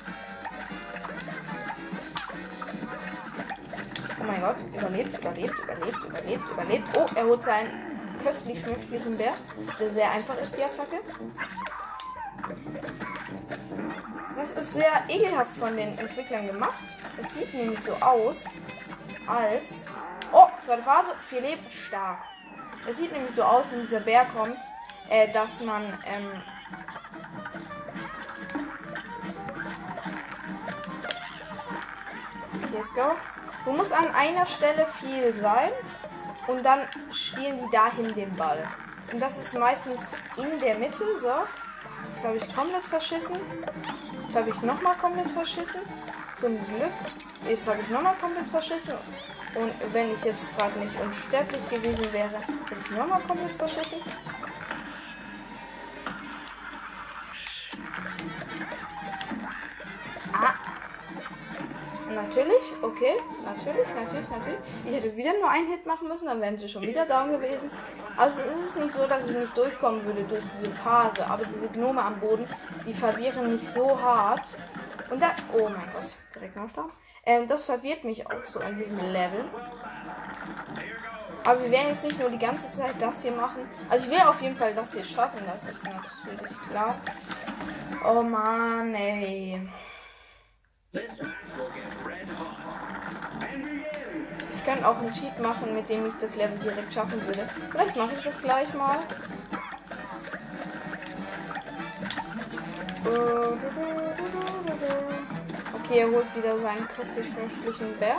Oh 4.20 4.24
mein 4.24 4.40
Gott, 4.40 4.56
überlebt, 4.74 5.18
überlebt, 5.18 5.58
überlebt, 5.58 6.04
überlebt, 6.04 6.48
überlebt. 6.50 6.88
Oh, 6.96 7.06
er 7.14 7.24
holt 7.24 7.44
seinen 7.44 7.88
köstlich 8.22 8.60
schmücklichen 8.60 9.16
Bär, 9.16 9.34
der 9.78 9.90
sehr 9.90 10.10
einfach 10.10 10.36
ist, 10.38 10.56
die 10.56 10.64
Attacke. 10.64 11.00
Das 14.36 14.50
ist 14.52 14.74
sehr 14.74 14.92
ekelhaft 15.08 15.56
von 15.56 15.76
den 15.76 15.98
Entwicklern 15.98 16.46
gemacht. 16.46 16.84
Es 17.16 17.34
sieht 17.34 17.52
nämlich 17.54 17.80
so 17.80 17.92
aus, 17.94 18.44
als. 19.26 19.88
Oh, 20.32 20.46
zweite 20.60 20.82
Phase, 20.82 21.10
vier 21.22 21.40
Leben, 21.40 21.64
stark. 21.70 22.18
Es 22.88 22.98
sieht 22.98 23.12
nämlich 23.12 23.34
so 23.34 23.42
aus, 23.42 23.72
wenn 23.72 23.80
dieser 23.80 24.00
Bär 24.00 24.24
kommt, 24.26 24.58
äh, 25.10 25.32
dass 25.32 25.60
man. 25.62 25.84
Ähm, 26.06 26.42
let's. 32.78 32.92
Du 33.64 33.72
musst 33.72 33.92
an 33.92 34.14
einer 34.14 34.46
Stelle 34.46 34.86
viel 35.00 35.32
sein 35.32 35.70
und 36.46 36.64
dann 36.64 36.80
spielen 37.10 37.60
die 37.64 37.70
dahin 37.70 38.14
den 38.14 38.34
Ball. 38.36 38.66
Und 39.12 39.20
das 39.20 39.38
ist 39.38 39.54
meistens 39.54 40.14
in 40.36 40.58
der 40.60 40.76
Mitte, 40.76 41.04
so. 41.20 41.32
Das 42.10 42.24
habe 42.24 42.36
ich 42.36 42.54
komplett 42.54 42.84
verschissen. 42.84 43.36
Jetzt 44.22 44.36
habe 44.36 44.50
ich 44.50 44.62
nochmal 44.62 44.96
komplett 44.96 45.30
verschissen. 45.30 45.80
Zum 46.36 46.56
Glück. 46.66 46.92
Jetzt 47.48 47.68
habe 47.68 47.80
ich 47.82 47.88
nochmal 47.90 48.14
komplett 48.20 48.46
verschissen. 48.46 48.94
Und 49.54 49.72
wenn 49.92 50.12
ich 50.14 50.22
jetzt 50.24 50.54
gerade 50.56 50.78
nicht 50.78 50.94
unsterblich 51.00 51.68
gewesen 51.68 52.12
wäre, 52.12 52.38
hätte 52.68 52.80
ich 52.80 52.90
nochmal 52.90 53.20
komplett 53.22 53.56
verschissen. 53.56 53.98
Natürlich, 62.28 62.74
okay. 62.82 63.14
Natürlich, 63.42 63.88
natürlich, 63.94 64.28
natürlich. 64.28 64.58
Ich 64.84 64.94
hätte 64.94 65.16
wieder 65.16 65.32
nur 65.40 65.48
einen 65.48 65.68
Hit 65.68 65.86
machen 65.86 66.08
müssen, 66.08 66.26
dann 66.26 66.42
wären 66.42 66.58
sie 66.58 66.68
schon 66.68 66.82
wieder 66.82 67.06
down 67.06 67.30
gewesen. 67.30 67.70
Also 68.18 68.42
es 68.42 68.66
ist 68.66 68.78
nicht 68.78 68.92
so, 68.92 69.06
dass 69.06 69.30
ich 69.30 69.36
nicht 69.36 69.56
durchkommen 69.56 70.04
würde 70.04 70.24
durch 70.24 70.44
diese 70.54 70.70
Phase. 70.70 71.26
Aber 71.26 71.46
diese 71.46 71.68
Gnome 71.68 72.02
am 72.02 72.20
Boden, 72.20 72.46
die 72.86 72.92
verwirren 72.92 73.50
mich 73.50 73.66
so 73.66 73.98
hart. 73.98 74.44
Und 75.08 75.22
dann. 75.22 75.30
Oh 75.54 75.70
mein 75.70 75.90
Gott, 75.94 76.14
direkt 76.34 76.54
Nachstarm. 76.54 76.92
Ähm, 77.24 77.46
das 77.46 77.64
verwirrt 77.64 78.04
mich 78.04 78.26
auch 78.26 78.44
so 78.44 78.60
an 78.60 78.76
diesem 78.76 78.98
Level. 78.98 79.46
Aber 81.44 81.62
wir 81.62 81.70
werden 81.70 81.88
jetzt 81.88 82.04
nicht 82.04 82.20
nur 82.20 82.28
die 82.28 82.38
ganze 82.38 82.70
Zeit 82.70 82.96
das 83.00 83.22
hier 83.22 83.32
machen. 83.32 83.66
Also 83.88 84.04
ich 84.04 84.10
will 84.10 84.20
auf 84.26 84.42
jeden 84.42 84.54
Fall 84.54 84.74
das 84.74 84.92
hier 84.92 85.04
schaffen, 85.04 85.40
das 85.46 85.66
ist 85.66 85.82
natürlich 85.82 86.60
klar. 86.68 86.94
Oh 88.04 88.22
Mann, 88.22 88.94
ey. 88.94 89.66
Kann 94.68 94.84
auch 94.84 94.98
einen 94.98 95.14
Cheat 95.14 95.38
machen, 95.38 95.74
mit 95.74 95.88
dem 95.88 96.04
ich 96.04 96.12
das 96.20 96.36
Level 96.36 96.58
direkt 96.58 96.92
schaffen 96.92 97.26
würde. 97.26 97.48
Vielleicht 97.70 97.96
mache 97.96 98.12
ich 98.18 98.22
das 98.22 98.38
gleich 98.42 98.74
mal. 98.74 98.98
Okay, 105.72 106.00
er 106.00 106.10
holt 106.10 106.36
wieder 106.36 106.58
seinen 106.58 106.86
köstlich-fürstlichen 106.86 107.96
Bär. 107.98 108.16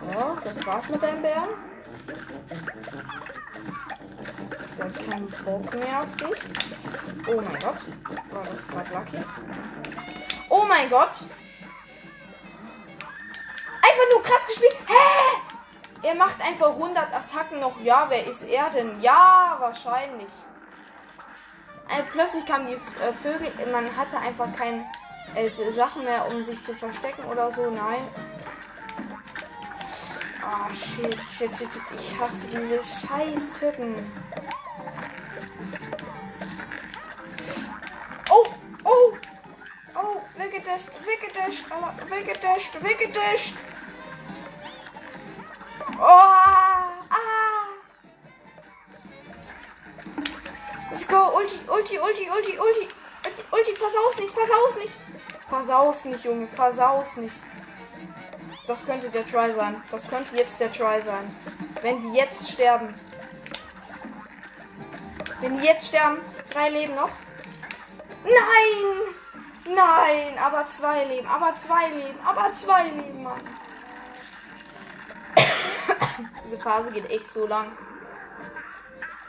So, 0.00 0.38
das 0.42 0.66
war's 0.66 0.88
mit 0.88 1.00
deinem 1.00 1.22
Bären. 1.22 1.50
Der 4.76 4.84
hat 4.84 5.08
keinen 5.08 5.30
Bock 5.44 5.74
mehr 5.74 6.00
auf 6.00 6.16
dich. 6.16 6.40
Oh 7.28 7.40
mein 7.40 7.58
Gott. 7.60 7.76
War 8.32 8.44
das 8.50 8.66
gerade 8.66 8.92
lucky? 8.94 9.24
Oh 10.48 10.64
mein 10.68 10.88
Gott. 10.88 11.22
Einfach 13.88 14.04
nur 14.12 14.22
krass 14.22 14.46
gespielt. 14.46 14.76
Hä? 14.86 16.06
Er 16.06 16.14
macht 16.14 16.40
einfach 16.40 16.70
100 16.70 17.12
Attacken 17.12 17.60
noch. 17.60 17.80
Ja, 17.80 18.06
wer 18.08 18.26
ist 18.26 18.42
er 18.42 18.70
denn? 18.70 19.00
Ja, 19.00 19.56
wahrscheinlich. 19.58 20.28
Äh, 21.88 22.02
plötzlich 22.12 22.44
kamen 22.44 22.66
die 22.66 22.74
äh, 22.74 23.12
Vögel. 23.12 23.50
Man 23.72 23.96
hatte 23.96 24.18
einfach 24.18 24.48
keine 24.56 24.84
äh, 25.34 25.50
Sachen 25.70 26.04
mehr, 26.04 26.26
um 26.28 26.42
sich 26.42 26.62
zu 26.62 26.74
verstecken 26.74 27.24
oder 27.24 27.50
so. 27.50 27.70
Nein. 27.70 28.06
Oh, 30.44 30.72
shit, 30.72 31.14
shit, 31.28 31.56
shit, 31.56 31.72
shit. 31.72 31.82
Ich 31.94 32.18
hasse 32.18 32.46
diese 32.48 32.78
scheiß 32.78 33.52
Typen. 33.58 33.96
Oh, 38.30 38.46
oh, 38.84 39.16
oh, 39.94 40.20
weggedasht, 40.36 40.88
weggedasht, 41.04 41.64
weggedasht, 42.08 42.82
weggedasht. 42.82 43.54
Ulti, 51.78 51.96
Ulti, 52.00 52.28
Ulti, 52.28 52.58
Ulti, 52.58 52.88
Ulti. 53.52 53.74
Versaus 53.76 54.18
nicht, 54.18 54.32
versaus 54.32 54.76
nicht. 54.76 54.92
Versaus 55.48 56.04
nicht, 56.06 56.24
Junge, 56.24 56.48
versaus 56.48 57.16
nicht. 57.16 57.34
Das 58.66 58.84
könnte 58.84 59.08
der 59.10 59.24
Try 59.24 59.52
sein. 59.52 59.80
Das 59.90 60.08
könnte 60.08 60.36
jetzt 60.36 60.58
der 60.58 60.72
Try 60.72 61.00
sein. 61.00 61.30
Wenn 61.82 62.00
die 62.02 62.18
jetzt 62.18 62.50
sterben. 62.50 62.92
Wenn 65.40 65.56
die 65.58 65.64
jetzt 65.64 65.86
sterben. 65.88 66.18
Drei 66.50 66.68
Leben 66.68 66.96
noch. 66.96 67.10
Nein! 68.24 69.14
Nein! 69.64 70.38
Aber 70.38 70.66
zwei 70.66 71.04
Leben. 71.04 71.28
Aber 71.28 71.54
zwei 71.54 71.90
Leben. 71.90 72.18
Aber 72.26 72.52
zwei 72.54 72.88
Leben, 72.88 73.22
Mann. 73.22 73.40
Diese 76.44 76.58
Phase 76.58 76.90
geht 76.90 77.08
echt 77.08 77.32
so 77.32 77.46
lang. 77.46 77.70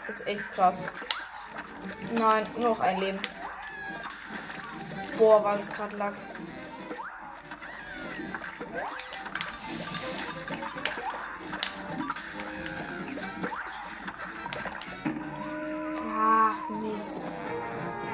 Ist 0.07 0.25
echt 0.27 0.51
krass. 0.51 0.87
Nein, 2.13 2.45
noch 2.57 2.79
ein 2.79 2.99
Leben. 2.99 3.19
Boah, 5.17 5.43
war 5.43 5.57
das 5.57 5.71
gerade 5.71 5.97
Lack. 5.97 6.13
Ach, 16.17 16.69
Mist. 16.69 17.25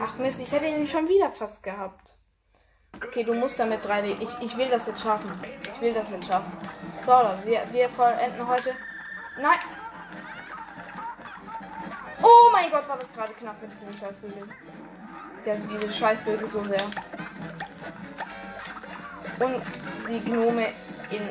Ach, 0.03 0.17
Mist, 0.17 0.41
ich 0.41 0.51
hätte 0.51 0.65
ihn 0.65 0.87
schon 0.87 1.07
wieder 1.07 1.29
fast 1.29 1.63
gehabt. 1.63 2.15
Okay, 3.03 3.23
du 3.23 3.33
musst 3.33 3.59
damit 3.59 3.85
drei. 3.85 4.01
Ich, 4.19 4.29
ich 4.41 4.57
will 4.57 4.67
das 4.67 4.87
jetzt 4.87 5.01
schaffen. 5.01 5.31
Ich 5.73 5.81
will 5.81 5.93
das 5.93 6.11
jetzt 6.11 6.27
schaffen. 6.27 6.51
So, 7.03 7.11
wir, 7.43 7.61
wir 7.71 7.89
vollenden 7.89 8.47
heute. 8.47 8.75
Nein! 9.39 9.59
Mein 12.65 12.71
Gott, 12.71 12.89
war 12.89 12.97
das 12.97 13.13
gerade 13.13 13.31
knapp 13.33 13.61
mit 13.61 13.71
diesem 13.71 13.95
Scheißvögel. 13.95 14.47
Ja, 15.45 15.53
also 15.53 15.67
diese 15.67 15.93
Scheißvögel 15.93 16.49
so 16.49 16.63
sehr. 16.63 16.81
Und 19.39 19.61
die 20.09 20.19
Gnome 20.21 20.69
in 21.11 21.29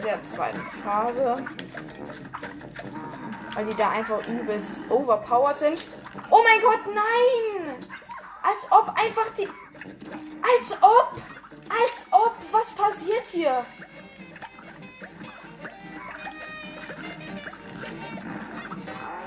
der 0.00 0.22
zweiten 0.22 0.64
Phase. 0.84 1.44
Weil 3.54 3.66
die 3.66 3.74
da 3.74 3.90
einfach 3.90 4.24
übelst 4.28 4.82
overpowered 4.88 5.58
sind. 5.58 5.84
Oh 6.30 6.40
mein 6.44 6.60
Gott, 6.60 6.86
nein! 6.86 7.84
Als 8.42 8.70
ob 8.70 8.90
einfach 8.90 9.28
die. 9.36 9.48
Als 10.40 10.80
ob! 10.80 11.20
Als 11.68 12.06
ob! 12.12 12.36
Was 12.52 12.70
passiert 12.70 13.26
hier? 13.26 13.66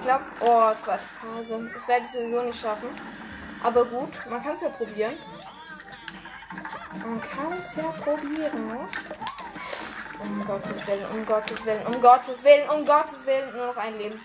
Glaube, 0.06 0.24
oh, 0.40 0.74
zweite 0.78 1.04
Phase. 1.04 1.70
Das 1.74 1.88
werde 1.88 2.06
ich 2.06 2.12
sowieso 2.12 2.42
nicht 2.44 2.60
schaffen. 2.60 2.90
Aber 3.64 3.86
gut, 3.86 4.10
man 4.30 4.42
kann 4.42 4.54
es 4.54 4.62
ja 4.62 4.70
probieren. 4.70 5.16
Man 7.04 7.22
kann 7.22 7.54
es 7.58 7.76
ja 7.76 7.84
probieren. 7.84 8.80
Um 10.20 10.46
Gottes 10.46 10.88
Willen, 10.88 11.06
um 11.12 11.26
Gottes 11.26 11.66
Willen, 11.66 11.86
um 11.88 12.02
Gottes 12.02 12.44
Willen, 12.44 12.70
um 12.70 12.86
Gottes 12.86 13.26
Willen. 13.26 13.56
Nur 13.56 13.68
noch 13.68 13.78
ein 13.78 13.98
Leben. 13.98 14.22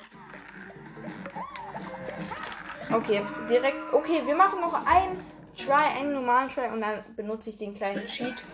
Okay, 2.93 3.23
direkt. 3.49 3.93
Okay, 3.93 4.23
wir 4.25 4.35
machen 4.35 4.61
noch 4.61 4.75
ein 4.87 5.25
Try, 5.57 5.99
einen 5.99 6.13
normalen 6.15 6.49
Try 6.49 6.69
und 6.73 6.81
dann 6.81 7.05
benutze 7.17 7.51
ich 7.51 7.57
den 7.57 7.75
kleinen 7.75 8.07
Cheat. 8.07 8.45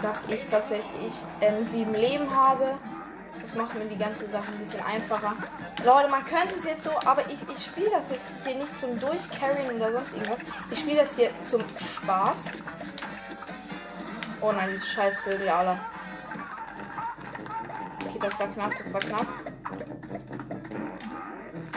Dass 0.00 0.28
ich 0.28 0.48
tatsächlich 0.48 1.12
ähm, 1.40 1.66
sieben 1.66 1.94
Leben 1.94 2.34
habe. 2.34 2.78
Das 3.42 3.54
macht 3.54 3.74
mir 3.74 3.84
die 3.84 3.98
ganze 3.98 4.28
Sache 4.28 4.46
ein 4.48 4.58
bisschen 4.58 4.82
einfacher. 4.84 5.36
Leute, 5.84 6.08
man 6.08 6.24
könnte 6.24 6.54
es 6.54 6.64
jetzt 6.64 6.84
so, 6.84 6.90
aber 7.04 7.22
ich, 7.28 7.38
ich 7.54 7.64
spiele 7.64 7.90
das 7.90 8.10
jetzt 8.10 8.36
hier 8.44 8.54
nicht 8.54 8.78
zum 8.78 8.98
Durchcarryen 8.98 9.76
oder 9.76 9.92
sonst 9.92 10.14
irgendwas. 10.14 10.38
Ich 10.70 10.78
spiele 10.78 10.98
das 10.98 11.16
hier 11.16 11.30
zum 11.44 11.62
Spaß. 11.78 12.44
Oh 14.40 14.52
nein, 14.52 14.70
dieses 14.70 14.88
scheiß 14.88 15.20
Vögel, 15.20 15.48
alle. 15.48 15.78
Okay, 18.06 18.18
das 18.20 18.38
war 18.38 18.46
knapp, 18.48 18.72
das 18.78 18.92
war 18.92 19.00
knapp. 19.00 19.26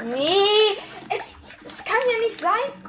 Nee, 0.03 0.77
es, 1.09 1.33
es 1.65 1.83
kann 1.83 1.97
ja 2.11 2.25
nicht 2.25 2.37
sein. 2.37 2.85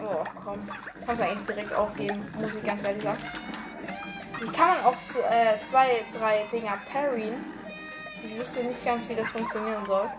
Oh, 0.00 0.24
komm. 0.44 0.68
Kannst 1.04 1.22
du 1.22 1.26
eigentlich 1.26 1.46
direkt 1.46 1.74
aufgeben, 1.74 2.26
muss 2.40 2.54
ich 2.54 2.64
ganz 2.64 2.84
ehrlich 2.84 3.02
sagen. 3.02 3.18
Wie 4.40 4.52
kann 4.52 4.68
man 4.68 4.84
auch 4.84 4.96
zu, 5.08 5.20
äh, 5.20 5.60
zwei, 5.64 6.04
drei 6.18 6.44
Dinger 6.52 6.78
parryen? 6.92 7.55
Ich 8.24 8.38
wüsste 8.38 8.64
nicht 8.64 8.84
ganz, 8.84 9.08
wie 9.08 9.14
das 9.14 9.28
funktionieren 9.28 9.86
soll. 9.86 10.10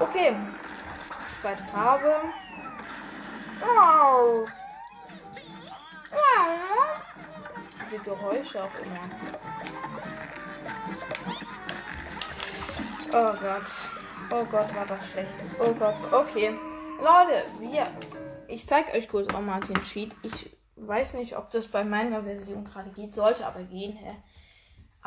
Okay. 0.00 0.34
Zweite 1.34 1.62
Phase. 1.64 2.16
Oh. 3.62 4.46
Diese 7.80 7.98
Geräusche 8.00 8.62
auch 8.62 8.78
immer. 8.84 9.08
Oh 13.10 13.32
Gott. 13.40 13.66
Oh 14.30 14.44
Gott, 14.44 14.74
war 14.74 14.86
das 14.86 15.06
schlecht. 15.08 15.36
Oh 15.58 15.72
Gott. 15.72 15.94
Okay. 16.12 16.54
Leute, 16.98 17.44
wir. 17.60 17.86
Ich 18.46 18.66
zeige 18.66 18.92
euch 18.92 19.08
kurz 19.08 19.32
auch 19.32 19.40
mal 19.40 19.60
den 19.60 19.82
Cheat. 19.82 20.14
Ich 20.22 20.58
weiß 20.76 21.14
nicht, 21.14 21.36
ob 21.36 21.50
das 21.50 21.68
bei 21.68 21.84
meiner 21.84 22.22
Version 22.22 22.64
gerade 22.64 22.90
geht. 22.90 23.14
Sollte 23.14 23.46
aber 23.46 23.62
gehen, 23.62 23.96
hä? 23.96 24.16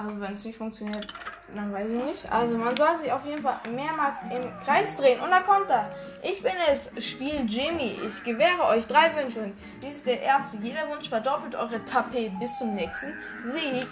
Also 0.03 0.19
wenn 0.19 0.33
es 0.33 0.45
nicht 0.45 0.57
funktioniert, 0.57 1.07
dann 1.53 1.71
weiß 1.71 1.91
ich 1.91 2.03
nicht. 2.03 2.31
Also 2.31 2.57
man 2.57 2.75
soll 2.75 2.95
sich 2.95 3.11
auf 3.11 3.23
jeden 3.23 3.41
Fall 3.43 3.59
mehrmals 3.69 4.15
im 4.31 4.51
Kreis 4.63 4.97
drehen. 4.97 5.21
Und 5.21 5.29
da 5.29 5.41
kommt 5.41 5.69
er. 5.69 5.93
Ich 6.23 6.41
bin 6.41 6.53
es, 6.67 6.91
Spiel 7.05 7.45
Jimmy. 7.47 7.99
Ich 8.07 8.23
gewähre 8.23 8.65
euch 8.65 8.87
drei 8.87 9.15
Wünsche. 9.15 9.51
Dies 9.81 9.97
ist 9.97 10.07
der 10.07 10.21
erste. 10.21 10.57
Jeder 10.57 10.89
Wunsch 10.89 11.07
verdoppelt 11.07 11.55
eure 11.55 11.85
Tapet 11.85 12.31
bis 12.39 12.57
zum 12.57 12.73
nächsten 12.73 13.13
Sieg. 13.41 13.87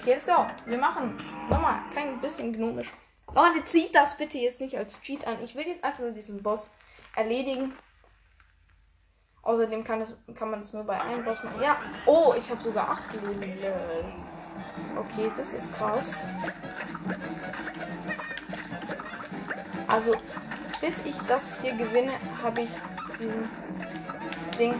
Okay, 0.00 0.14
let's 0.14 0.26
go. 0.26 0.46
Wir 0.66 0.78
machen 0.78 1.22
nochmal 1.48 1.80
kein 1.94 2.20
bisschen 2.20 2.52
gnomisch. 2.52 2.90
Leute, 3.32 3.62
zieht 3.62 3.94
das 3.94 4.16
bitte 4.16 4.38
jetzt 4.38 4.60
nicht 4.60 4.76
als 4.76 5.00
Cheat 5.00 5.24
an. 5.28 5.36
Ich 5.44 5.54
will 5.54 5.66
jetzt 5.66 5.84
einfach 5.84 6.00
nur 6.00 6.10
diesen 6.10 6.42
Boss 6.42 6.70
erledigen. 7.14 7.74
Außerdem 9.42 9.84
kann, 9.84 10.00
es, 10.00 10.16
kann 10.34 10.50
man 10.50 10.60
das 10.60 10.72
nur 10.72 10.84
bei 10.84 11.00
einem 11.00 11.24
Boss 11.24 11.42
machen. 11.42 11.60
Ja. 11.62 11.76
Oh, 12.06 12.34
ich 12.36 12.50
habe 12.50 12.62
sogar 12.62 12.90
acht 12.90 13.12
Leben. 13.12 13.58
Okay, 14.96 15.30
das 15.34 15.54
ist 15.54 15.74
krass. 15.74 16.26
Also, 19.88 20.14
bis 20.80 21.04
ich 21.04 21.16
das 21.26 21.60
hier 21.60 21.74
gewinne, 21.74 22.12
habe 22.42 22.62
ich 22.62 22.70
diesen 23.18 23.48
Ding. 24.58 24.74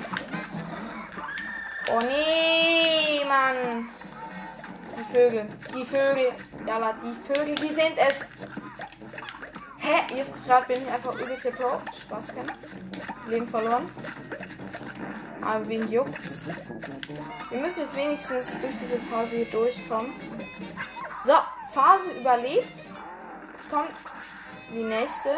Oh 1.91 1.99
nee, 2.01 3.25
Mann. 3.27 3.89
Die 4.97 5.13
Vögel. 5.13 5.47
Die 5.75 5.85
Vögel. 5.85 6.33
Ja, 6.67 6.95
die 7.03 7.33
Vögel, 7.33 7.55
die 7.55 7.73
sind 7.73 7.97
es. 7.97 8.29
Hä? 9.79 10.15
Jetzt 10.15 10.35
gerade 10.47 10.67
bin 10.67 10.83
ich 10.83 10.93
einfach 10.93 11.15
übelst 11.15 11.51
Pro. 11.57 11.81
Spaß 11.99 12.35
kennen. 12.35 12.53
Leben 13.27 13.49
verloren. 13.49 13.91
Aber 15.43 15.69
wen 15.69 15.91
juckt's? 15.91 16.49
Wir 17.51 17.59
müssen 17.61 17.81
jetzt 17.81 17.97
wenigstens 17.97 18.59
durch 18.61 18.75
diese 18.81 18.99
Phase 18.99 19.37
hier 19.37 19.47
durchkommen. 19.47 20.13
So, 21.25 21.35
Phase 21.71 22.11
überlebt. 22.19 22.87
Jetzt 23.57 23.71
kommt 23.71 23.91
die 24.71 24.83
nächste. 24.83 25.31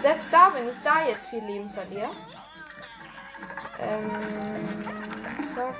Selbst 0.00 0.32
da, 0.32 0.52
wenn 0.54 0.68
ich 0.68 0.76
da 0.82 1.06
jetzt 1.08 1.28
viel 1.28 1.44
Leben 1.44 1.68
verliere. 1.70 2.10
Ähm, 3.80 5.44
zack. 5.54 5.74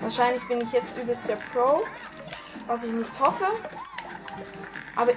Wahrscheinlich 0.00 0.46
bin 0.48 0.60
ich 0.60 0.72
jetzt 0.72 0.96
übelst 0.96 1.28
der 1.28 1.36
Pro. 1.52 1.84
Was 2.66 2.84
ich 2.84 2.92
nicht 2.92 3.20
hoffe. 3.20 3.46
Aber 4.96 5.12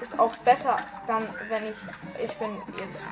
ist 0.00 0.18
auch 0.18 0.36
besser 0.38 0.78
dann, 1.06 1.28
wenn 1.48 1.66
ich. 1.66 1.76
Ich 2.22 2.34
bin 2.36 2.62
jetzt 2.78 3.08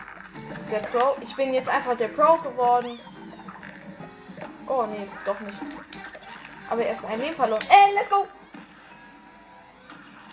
der 0.71 0.79
Pro. 0.79 1.16
Ich 1.21 1.35
bin 1.37 1.55
jetzt 1.55 1.68
einfach 1.68 1.97
der 1.97 2.09
Pro 2.09 2.37
geworden. 2.38 2.99
Oh 4.66 4.87
nee, 4.87 5.09
doch 5.25 5.38
nicht. 5.40 5.59
Aber 6.71 6.83
erst 6.83 7.05
ein 7.05 7.21
Leben 7.21 7.35
verloren. 7.35 7.62
Ey, 7.68 7.95
let's 7.95 8.09
go! 8.09 8.27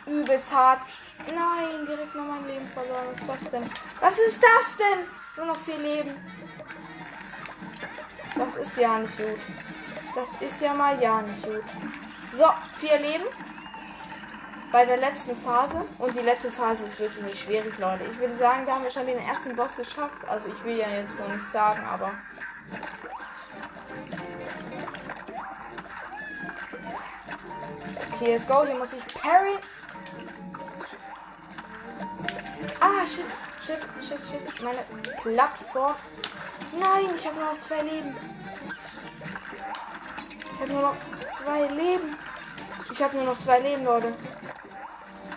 Übelst 0.05 0.55
hart. 0.55 0.83
Nein, 1.27 1.85
direkt 1.85 2.15
noch 2.15 2.25
mein 2.25 2.47
Leben 2.47 2.67
verloren. 2.69 3.05
Was 3.09 3.19
ist 3.19 3.29
das 3.29 3.51
denn? 3.51 3.69
Was 3.99 4.17
ist 4.17 4.41
das 4.41 4.77
denn? 4.77 5.05
Nur 5.37 5.45
noch 5.47 5.57
vier 5.57 5.77
Leben. 5.77 6.15
Das 8.35 8.55
ist 8.55 8.77
ja 8.77 8.99
nicht 8.99 9.17
gut. 9.17 9.39
Das 10.15 10.41
ist 10.41 10.61
ja 10.61 10.73
mal 10.73 11.01
ja 11.01 11.21
nicht 11.21 11.43
gut. 11.43 11.63
So, 12.31 12.45
vier 12.77 12.97
Leben 12.99 13.25
bei 14.71 14.85
der 14.85 14.97
letzten 14.97 15.35
Phase. 15.35 15.85
Und 15.97 16.15
die 16.15 16.21
letzte 16.21 16.51
Phase 16.51 16.85
ist 16.85 16.99
wirklich 16.99 17.23
nicht 17.23 17.41
schwierig, 17.41 17.77
Leute. 17.79 18.03
Ich 18.11 18.19
würde 18.19 18.35
sagen, 18.35 18.65
da 18.65 18.75
haben 18.75 18.83
wir 18.83 18.91
schon 18.91 19.05
den 19.05 19.19
ersten 19.19 19.55
Boss 19.55 19.75
geschafft. 19.75 20.17
Also 20.27 20.49
ich 20.49 20.63
will 20.63 20.77
ja 20.77 20.89
jetzt 20.89 21.19
noch 21.19 21.27
nicht 21.27 21.49
sagen, 21.49 21.83
aber. 21.85 22.11
Okay, 28.13 28.31
let's 28.31 28.47
go. 28.47 28.65
Hier 28.65 28.75
muss 28.75 28.93
ich 28.93 29.05
parry. 29.13 29.57
Ah, 32.79 33.05
shit. 33.05 33.25
Shit, 33.61 33.79
shit, 34.01 34.19
shit. 34.29 34.63
Meine 34.63 34.83
Plattform. 35.21 35.95
Nein, 36.79 37.09
ich 37.15 37.25
habe 37.25 37.37
nur 37.37 37.53
noch 37.53 37.59
zwei 37.59 37.81
Leben. 37.81 38.15
Ich 40.53 40.61
habe 40.61 40.73
nur 40.73 40.81
noch 40.81 40.95
zwei 41.25 41.67
Leben. 41.67 42.17
Ich 42.91 43.01
habe 43.01 43.15
nur 43.15 43.25
noch 43.25 43.39
zwei 43.39 43.59
Leben, 43.59 43.85
Leute. 43.85 44.13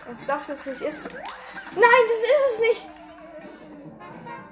Wenn 0.06 0.26
das 0.26 0.48
jetzt 0.48 0.66
nicht 0.66 0.80
ist. 0.80 1.08
Nein, 1.74 2.02
das 2.08 2.20
ist 2.20 2.54
es 2.54 2.58
nicht. 2.60 2.88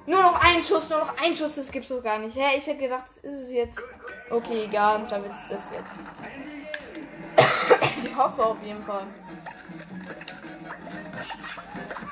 Nur 0.07 0.23
noch 0.23 0.43
ein 0.43 0.65
Schuss, 0.65 0.89
nur 0.91 0.99
noch 0.99 1.17
ein 1.23 1.37
Schuss, 1.37 1.57
das 1.57 1.71
gibt's 1.71 1.89
doch 1.89 2.03
gar 2.03 2.19
nicht. 2.19 2.37
Hä, 2.37 2.57
ich 2.57 2.67
hätte 2.67 2.81
gedacht, 2.81 3.05
das 3.07 3.19
ist 3.19 3.45
es 3.45 3.53
jetzt. 3.53 3.81
Okay, 4.31 4.65
egal, 4.65 5.07
dann 5.09 5.23
wird 5.23 5.35
es 5.35 5.49
das 5.49 5.71
jetzt. 5.71 5.95
ich 8.05 8.17
hoffe 8.17 8.45
auf 8.45 8.63
jeden 8.63 8.83
Fall. 8.83 9.07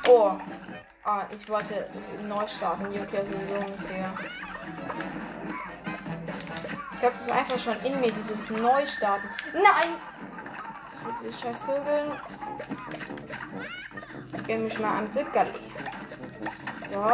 Oh. 0.08 0.32
Ah, 1.04 1.24
ich 1.34 1.48
wollte 1.48 1.88
neu 2.28 2.46
starten. 2.46 2.86
Okay, 2.86 3.24
sowieso 3.24 3.64
nicht 3.64 3.86
sehr. 3.86 4.12
Ich 6.92 7.00
glaube, 7.00 7.14
das 7.16 7.26
ist 7.26 7.32
einfach 7.32 7.58
schon 7.58 7.80
in 7.84 8.00
mir, 8.00 8.12
dieses 8.12 8.50
Neustarten. 8.50 9.28
Nein! 9.54 9.94
Ich 10.92 11.04
will 11.04 11.14
diese 11.22 11.40
scheiß 11.40 11.60
Vögeln. 11.62 12.12
Ich 14.32 14.46
geh 14.46 14.58
mich 14.58 14.78
mal 14.78 14.98
am 14.98 15.12
Zuckerli. 15.12 15.60
So. 16.88 17.04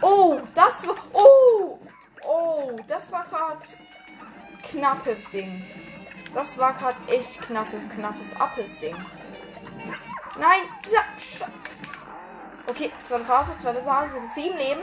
Oh, 0.00 0.40
das 0.54 0.86
war. 0.88 0.96
Oh! 1.12 1.78
Oh, 2.26 2.78
das 2.86 3.12
war 3.12 3.24
gerade 3.24 3.58
knappes 4.70 5.30
Ding. 5.30 5.64
Das 6.34 6.58
war 6.58 6.72
gerade 6.72 6.96
echt 7.08 7.40
knappes, 7.42 7.88
knappes, 7.88 8.34
appes 8.40 8.78
Ding. 8.80 8.96
Nein, 10.38 10.62
Sch 11.18 11.44
Okay, 12.66 12.90
zweite 13.04 13.24
Phase, 13.24 13.56
zweite 13.58 13.80
Phase. 13.82 14.18
Sieben 14.34 14.56
Leben. 14.56 14.82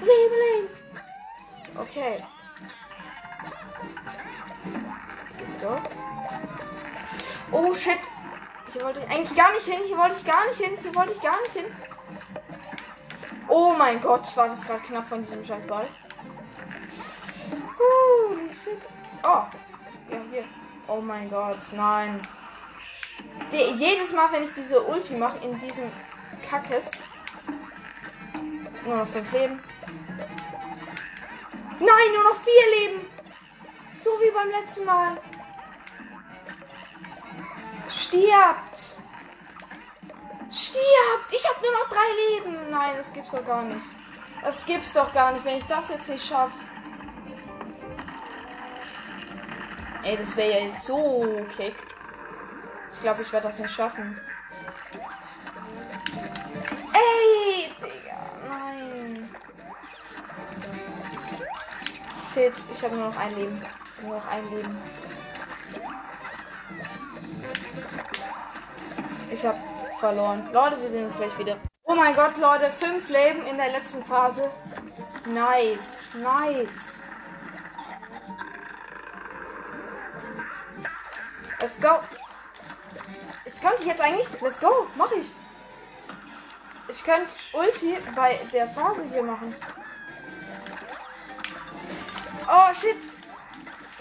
Sieben 0.00 0.36
Leben. 0.44 0.68
Okay. 1.78 2.22
Let's 5.38 5.60
go. 5.60 5.78
Oh 7.52 7.72
shit. 7.72 7.98
Hier 8.72 8.84
wollte 8.84 9.00
ich 9.00 9.10
eigentlich 9.10 9.36
gar 9.36 9.52
nicht 9.52 9.66
hin. 9.66 9.80
Hier 9.86 9.96
wollte 9.96 10.16
ich 10.16 10.24
gar 10.24 10.46
nicht 10.46 10.60
hin. 10.60 10.78
Hier 10.80 10.94
wollte 10.94 11.12
ich 11.12 11.20
gar 11.20 11.40
nicht 11.42 11.52
hin. 11.52 11.66
Oh 13.48 13.74
mein 13.78 14.00
Gott, 14.00 14.36
war 14.36 14.48
das 14.48 14.66
gerade 14.66 14.80
knapp 14.80 15.06
von 15.06 15.22
diesem 15.22 15.44
Scheißball. 15.44 15.88
Holy 17.78 18.52
shit. 18.52 18.80
Oh. 19.22 19.44
Ja, 20.10 20.20
hier. 20.30 20.44
Oh 20.88 21.00
mein 21.00 21.30
Gott, 21.30 21.58
nein. 21.72 22.20
Die, 23.52 23.56
jedes 23.56 24.12
Mal, 24.12 24.30
wenn 24.32 24.44
ich 24.44 24.54
diese 24.54 24.82
Ulti 24.82 25.14
mache 25.14 25.38
in 25.44 25.58
diesem 25.58 25.90
Kackes. 26.48 26.90
Nur 28.84 28.96
noch 28.98 29.06
fünf 29.06 29.32
Leben. 29.32 29.60
Nein, 31.78 32.12
nur 32.14 32.24
noch 32.24 32.40
vier 32.40 32.78
Leben. 32.78 33.06
So 34.02 34.10
wie 34.20 34.30
beim 34.30 34.50
letzten 34.50 34.84
Mal. 34.84 35.20
Stirbt. 38.16 39.02
Stirbt. 40.50 41.32
Ich 41.32 41.46
habe 41.46 41.60
nur 41.60 41.72
noch 41.72 41.88
drei 41.88 42.08
Leben. 42.30 42.70
Nein, 42.70 42.96
das 42.96 43.12
gibt's 43.12 43.30
doch 43.30 43.44
gar 43.44 43.62
nicht. 43.62 43.84
Das 44.42 44.64
gibt's 44.64 44.92
doch 44.94 45.12
gar 45.12 45.32
nicht, 45.32 45.44
wenn 45.44 45.56
ich 45.56 45.66
das 45.66 45.90
jetzt 45.90 46.08
nicht 46.08 46.24
schaffe. 46.24 46.54
Ey, 50.02 50.16
das 50.16 50.36
wäre 50.36 50.50
ja 50.50 50.66
jetzt 50.66 50.84
so 50.84 51.44
kick. 51.54 51.74
Ich 52.90 53.00
glaube, 53.02 53.22
ich 53.22 53.32
werde 53.32 53.48
das 53.48 53.58
nicht 53.58 53.74
schaffen. 53.74 54.18
Ey, 56.94 57.70
Digga, 57.78 58.30
nein. 58.48 59.36
Shit, 62.32 62.54
ich 62.72 62.82
habe 62.82 62.96
nur 62.96 63.08
noch 63.08 63.16
ein 63.16 63.36
Leben. 63.36 63.66
Nur 64.00 64.16
noch 64.16 64.26
ein 64.28 64.50
Leben. 64.50 65.05
Ich 69.36 69.44
habe 69.44 69.58
verloren. 70.00 70.48
Leute, 70.50 70.80
wir 70.80 70.88
sehen 70.88 71.04
uns 71.04 71.14
gleich 71.14 71.38
wieder. 71.38 71.58
Oh 71.84 71.94
mein 71.94 72.16
Gott, 72.16 72.38
Leute, 72.38 72.70
fünf 72.70 73.10
Leben 73.10 73.44
in 73.44 73.58
der 73.58 73.68
letzten 73.68 74.02
Phase. 74.02 74.50
Nice, 75.26 76.10
nice. 76.14 77.02
Let's 81.60 81.78
go. 81.78 82.00
Ich 83.44 83.60
könnte 83.60 83.84
jetzt 83.84 84.00
eigentlich. 84.00 84.40
Let's 84.40 84.58
go, 84.58 84.86
mach 84.96 85.12
ich. 85.12 85.30
Ich 86.88 87.04
könnte 87.04 87.34
Ulti 87.52 87.98
bei 88.14 88.40
der 88.54 88.66
Phase 88.68 89.04
hier 89.12 89.22
machen. 89.22 89.54
Oh 92.48 92.72
shit. 92.72 92.96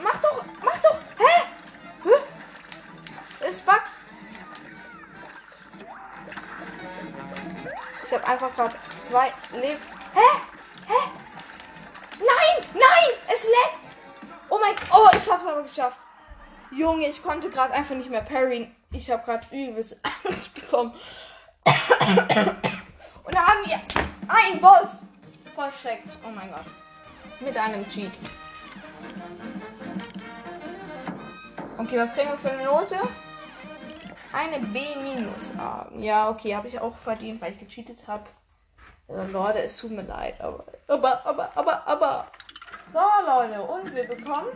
Mach 0.02 0.15
doch, 0.21 0.45
mach 0.63 0.78
doch. 0.78 1.05
Habe 8.15 8.28
einfach 8.28 8.54
gerade 8.56 8.75
zwei 8.97 9.32
Leben. 9.51 9.82
Hä? 10.13 10.39
Hä? 10.88 11.10
Nein, 12.19 12.71
nein, 12.73 13.17
es 13.34 13.43
leckt. 13.43 13.89
Oh 14.49 14.58
mein 14.60 14.75
Gott. 14.75 14.88
Oh, 14.91 15.10
ich 15.15 15.30
hab's 15.30 15.45
aber 15.45 15.63
geschafft. 15.63 15.99
Junge, 16.71 17.08
ich 17.08 17.21
konnte 17.21 17.49
gerade 17.49 17.73
einfach 17.73 17.95
nicht 17.95 18.10
mehr 18.10 18.21
parryen. 18.21 18.75
Ich 18.91 19.10
habe 19.12 19.23
gerade 19.23 19.47
übelst 19.51 19.97
Angst 20.25 20.54
bekommen. 20.54 20.93
Und 23.23 23.34
da 23.34 23.47
haben 23.47 23.65
wir 23.65 23.80
einen 24.28 24.62
Boss 24.62 25.04
verschreckt. 25.54 26.17
Oh 26.25 26.30
mein 26.30 26.49
Gott. 26.51 26.65
Mit 27.39 27.58
einem 27.58 27.88
Cheat. 27.89 28.12
Okay, 31.78 31.97
was 31.97 32.13
kriegen 32.13 32.30
wir 32.30 32.38
für 32.38 32.51
eine 32.51 32.63
Note? 32.63 32.97
Eine 34.36 34.60
B 34.60 34.80
minus. 35.02 35.54
Ah, 35.58 35.88
ja, 35.98 36.30
okay, 36.30 36.56
habe 36.56 36.67
ich 36.67 36.80
auch 36.80 36.95
verdient, 36.95 37.41
weil 37.41 37.52
ich 37.52 37.60
gecheatet 37.60 38.08
habe. 38.08 38.26
Also, 39.08 39.32
Leute, 39.32 39.60
es 39.60 39.78
tut 39.78 39.91
mir 39.91 40.04
leid, 40.04 40.39
aber, 40.41 40.65
aber, 40.88 41.26
aber, 41.26 41.52
aber, 41.56 41.88
aber. 41.88 42.28
So, 42.91 43.00
Leute, 43.26 43.62
und 43.62 43.95
wir 43.95 44.08
bekommen 44.08 44.50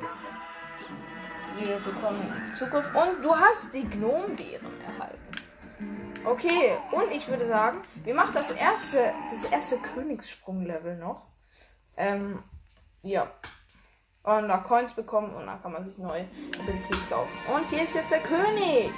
wir 1.60 1.78
bekommen 1.80 2.52
Zukunft. 2.56 2.96
Und 2.96 3.24
du 3.24 3.36
hast 3.36 3.74
die 3.74 3.84
Gnombeeren 3.84 4.82
erhalten. 4.82 5.18
Okay, 6.26 6.78
und 6.92 7.12
ich 7.12 7.28
würde 7.28 7.46
sagen, 7.46 7.82
wir 8.04 8.14
machen 8.14 8.34
das 8.34 8.52
erste, 8.52 9.14
das 9.32 9.46
erste 9.46 9.78
Königssprung-Level 9.78 10.98
noch. 10.98 11.28
Ähm, 11.98 12.44
ja. 13.02 13.28
Und 14.24 14.50
da 14.50 14.58
Coins 14.58 14.94
bekommen 14.94 15.34
und 15.34 15.48
dann 15.48 15.62
kann 15.62 15.72
man 15.72 15.86
sich 15.86 15.98
neue 15.98 16.28
Abilities 16.60 17.10
kaufen. 17.10 17.32
Und 17.54 17.68
hier 17.70 17.84
ist 17.84 17.96
jetzt 17.96 18.12
der 18.12 18.20
König. 18.20 18.92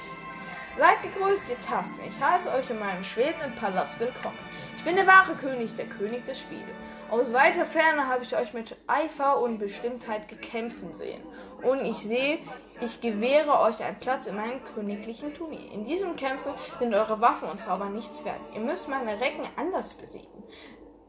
Seid 0.78 1.04
gegrüßt, 1.04 1.50
ihr 1.50 1.60
Tasten. 1.60 2.02
Ich 2.08 2.24
heiße 2.24 2.50
euch 2.52 2.70
in 2.70 2.80
meinem 2.80 3.04
schwebenden 3.04 3.54
Palast 3.58 4.00
willkommen. 4.00 4.38
Ich 4.78 4.84
bin 4.84 4.96
der 4.96 5.06
wahre 5.06 5.36
König, 5.36 5.76
der 5.76 5.86
König 5.88 6.26
des 6.26 6.40
Spiels. 6.40 6.64
Aus 7.10 7.34
weiter 7.34 7.66
Ferne 7.66 8.08
habe 8.08 8.24
ich 8.24 8.36
euch 8.36 8.54
mit 8.54 8.78
Eifer 8.88 9.42
und 9.42 9.60
Bestimmtheit 9.60 10.30
gekämpfen 10.30 10.94
sehen. 10.94 11.22
Und 11.62 11.86
ich 11.86 11.98
sehe, 11.98 12.40
ich 12.80 13.02
gewähre 13.02 13.60
euch 13.60 13.84
einen 13.84 14.00
Platz 14.00 14.28
in 14.28 14.38
meinem 14.38 14.64
königlichen 14.64 15.34
Turnier. 15.34 15.72
In 15.74 15.84
diesem 15.84 16.16
Kämpfe 16.16 16.56
sind 16.80 16.96
eure 16.96 17.20
Waffen 17.20 17.50
und 17.50 17.62
Zauber 17.62 17.90
nichts 17.90 18.24
wert. 18.24 18.40
Ihr 18.54 18.62
müsst 18.62 18.88
meine 18.88 19.20
Recken 19.20 19.48
anders 19.58 19.94
besiegen. 19.94 20.44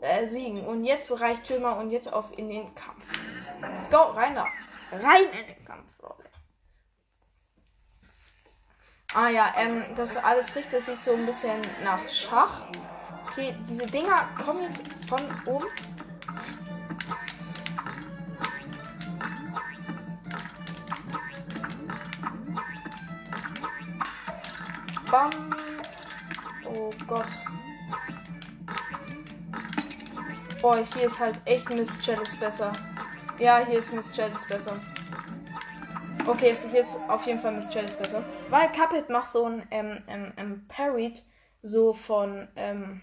Äh, 0.00 0.26
siegen. 0.26 0.66
Und 0.66 0.84
jetzt 0.84 1.20
reicht 1.20 1.44
Türmer 1.44 1.76
und 1.76 1.90
jetzt 1.90 2.12
auf 2.12 2.36
in 2.36 2.48
den 2.48 2.74
Kampf. 2.74 3.06
Let's 3.60 3.88
go, 3.88 3.98
rein 3.98 4.34
da. 4.34 4.44
Rein 4.90 5.26
in 5.40 5.46
den 5.54 5.64
Kampf, 5.64 5.86
Leute. 6.02 6.28
Ah 9.14 9.28
ja, 9.28 9.52
ähm, 9.58 9.84
das 9.94 10.16
alles 10.16 10.56
richtet 10.56 10.82
sich 10.84 10.98
so 10.98 11.12
ein 11.12 11.26
bisschen 11.26 11.60
nach 11.84 11.98
Schach. 12.08 12.62
Okay, 13.30 13.54
diese 13.68 13.86
Dinger 13.86 14.28
kommen 14.42 14.62
jetzt 14.62 14.84
von 15.06 15.20
oben. 15.44 15.66
Bam. 25.10 25.54
Oh 26.64 26.90
Gott. 27.06 27.26
Boah, 30.62 30.78
hier 30.94 31.04
ist 31.04 31.20
halt 31.20 31.38
echt 31.44 31.68
Miss 31.68 31.98
Chalice 32.00 32.36
besser. 32.36 32.72
Ja, 33.38 33.58
hier 33.58 33.78
ist 33.78 33.92
Miss 33.92 34.10
Chalice 34.10 34.46
besser. 34.46 34.80
Okay, 36.24 36.56
hier 36.70 36.80
ist 36.80 36.96
auf 37.08 37.26
jeden 37.26 37.38
Fall 37.38 37.52
Miss 37.52 37.68
Chalice 37.68 37.96
besser. 37.96 38.22
Weil 38.48 38.70
Cuphead 38.70 39.10
macht 39.10 39.32
so 39.32 39.44
ein 39.46 39.66
ähm, 39.72 40.02
ähm, 40.06 40.32
ähm, 40.36 40.68
Parried 40.68 41.24
so 41.62 41.92
von 41.92 42.46
ähm, 42.54 43.00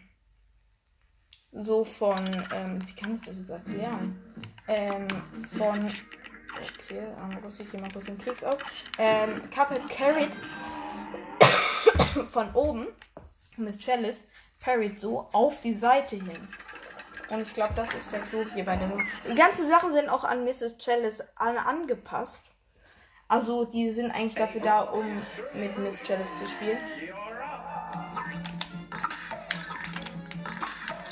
so 1.52 1.84
von 1.84 2.18
ähm, 2.54 2.80
wie 2.88 2.96
kann 2.96 3.16
ich 3.16 3.22
das 3.22 3.38
jetzt 3.38 3.50
erklären? 3.50 4.18
Ähm, 4.68 5.08
von 5.58 5.92
okay, 6.56 7.08
dann 7.18 7.38
rüste 7.44 7.64
ich 7.64 7.72
hier 7.72 7.82
mal 7.82 7.92
kurz 7.92 8.06
den 8.06 8.18
Keks 8.18 8.44
aus. 8.44 8.60
Ähm, 8.98 9.42
Cuphead 9.50 9.90
carried 9.90 10.32
von 12.30 12.54
oben, 12.54 12.88
Miss 13.58 13.78
Chalice, 13.78 14.24
parried 14.64 14.98
so 14.98 15.28
auf 15.34 15.62
die 15.62 15.74
Seite 15.74 16.16
hin. 16.16 16.48
Und 17.30 17.42
ich 17.42 17.54
glaube, 17.54 17.74
das 17.74 17.94
ist 17.94 18.14
der 18.14 18.22
Clou 18.22 18.46
hier 18.54 18.64
bei 18.64 18.78
den. 18.78 18.92
Die 19.30 19.36
ganzen 19.36 19.68
Sachen 19.68 19.92
sind 19.92 20.08
auch 20.08 20.24
an 20.24 20.46
Mrs. 20.46 20.78
Chalice 20.78 21.22
an, 21.36 21.58
angepasst. 21.58 22.49
Also, 23.30 23.64
die 23.64 23.88
sind 23.92 24.10
eigentlich 24.10 24.34
dafür 24.34 24.60
da, 24.60 24.82
um 24.82 25.22
mit 25.54 25.78
Miss 25.78 26.02
Chalice 26.02 26.36
zu 26.36 26.48
spielen. 26.48 26.80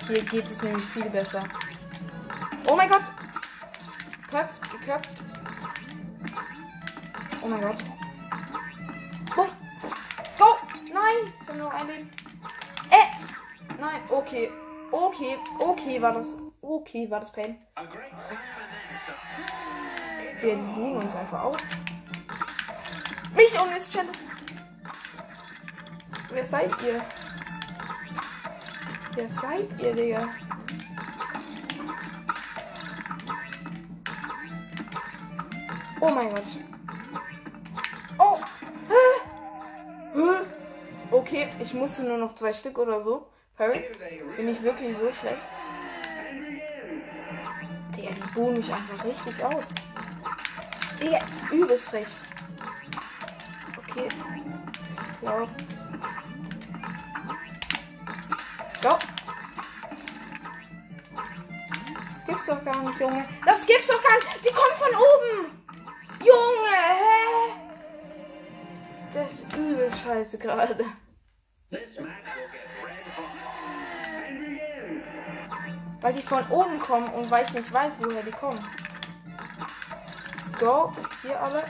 Hier 0.08 0.24
geht 0.24 0.46
es 0.46 0.64
nämlich 0.64 0.84
viel 0.84 1.08
besser. 1.12 1.44
Oh 2.66 2.76
mein 2.76 2.90
Gott! 2.90 3.04
Geköpft, 4.24 4.72
geköpft. 4.72 5.10
Oh 7.44 7.48
mein 7.48 7.62
Gott. 7.62 7.78
Bumm. 9.36 9.50
Go! 10.40 10.46
Nein! 10.92 11.34
Ich 11.44 11.48
habe 11.48 11.60
nur 11.60 11.72
ein 11.72 11.88
Leben. 11.88 12.10
Äh! 12.90 13.76
Nein, 13.80 14.02
okay. 14.10 14.50
Okay, 14.92 15.38
okay 15.60 16.02
war 16.02 16.14
das. 16.14 16.34
Okay 16.62 17.12
war 17.12 17.20
das 17.20 17.32
Pain. 17.32 17.62
Der, 20.42 20.56
die 20.56 20.64
buhen 20.74 20.98
uns 20.98 21.16
einfach 21.16 21.44
aus. 21.44 21.62
Mich 23.38 23.62
und 23.62 23.72
Miss 23.72 23.88
Chalice. 23.88 24.26
Wer 26.32 26.46
seid 26.46 26.72
ihr? 26.82 27.06
Wer 29.14 29.30
seid 29.30 29.80
ihr, 29.80 29.94
Digga? 29.94 30.28
Oh 36.02 36.10
mein 36.10 36.30
Gott. 36.32 36.44
Oh. 38.18 38.40
Okay, 41.12 41.50
ich 41.60 41.74
musste 41.76 42.04
nur 42.04 42.18
noch 42.18 42.34
zwei 42.34 42.54
Stück 42.54 42.80
oder 42.80 43.04
so. 43.04 43.28
Harry, 43.60 43.86
bin 44.36 44.48
ich 44.50 44.62
wirklich 44.64 44.98
so 44.98 45.14
schlecht? 45.14 45.46
Digga, 47.96 48.10
die 48.16 48.34
buhen 48.34 48.58
mich 48.58 48.74
einfach 48.74 49.06
richtig 49.06 49.44
aus. 49.44 49.70
Digga, 51.00 51.20
übelst 51.52 51.90
frech. 51.90 52.08
Okay. 53.98 54.10
Let's 58.60 58.82
go. 58.82 59.00
Das 62.14 62.26
gibt's 62.28 62.46
doch 62.46 62.64
gar 62.64 62.84
nicht, 62.84 63.00
Junge. 63.00 63.28
Das 63.44 63.66
gibt's 63.66 63.88
doch 63.88 64.04
gar 64.04 64.16
nicht. 64.18 64.46
Die 64.46 64.54
kommt 64.54 64.76
von 64.76 64.90
oben. 64.90 65.64
Junge, 66.20 66.78
hä? 66.94 67.54
Das 69.14 69.32
ist 69.32 69.56
übelst 69.56 70.04
scheiße 70.04 70.38
gerade. 70.38 70.86
Weil 76.02 76.14
die 76.14 76.22
von 76.22 76.48
oben 76.52 76.80
kommen 76.80 77.08
und 77.10 77.32
weil 77.32 77.46
ich 77.46 77.54
nicht 77.54 77.74
weiß, 77.74 78.00
woher 78.00 78.22
die 78.22 78.32
kommen. 78.32 78.60
Let's 80.28 80.54
go. 80.60 80.94
Hier 81.24 81.42
alle. 81.42 81.64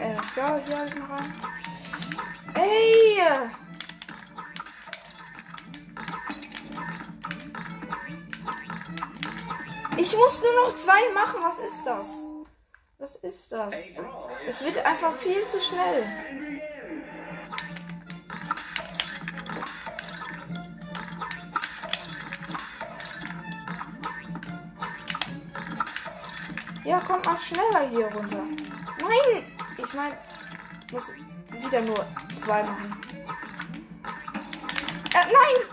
Äh, 0.00 0.14
go. 0.34 0.60
Hier 0.66 0.78
habe 0.78 0.88
ich 0.88 0.94
noch 0.94 1.10
rein. 1.10 1.34
Ey! 2.54 3.18
Ich 9.96 10.16
muss 10.16 10.42
nur 10.42 10.54
noch 10.64 10.76
zwei 10.76 11.12
machen. 11.12 11.40
Was 11.42 11.58
ist 11.58 11.84
das? 11.84 12.30
Was 12.98 13.16
ist 13.16 13.52
das? 13.52 13.96
Es 14.46 14.64
wird 14.64 14.84
einfach 14.84 15.14
viel 15.14 15.46
zu 15.46 15.60
schnell. 15.60 16.06
Ja, 26.84 27.00
kommt 27.00 27.26
mal 27.26 27.36
schneller 27.36 27.88
hier 27.90 28.06
runter. 28.06 28.44
Nein! 29.00 29.57
Ich 29.88 29.94
meine, 29.94 30.18
muss 30.92 31.10
wieder 31.50 31.80
nur 31.80 32.06
zwei 32.34 32.62
machen. 32.62 33.00
Äh, 35.14 35.32
nein! 35.32 35.70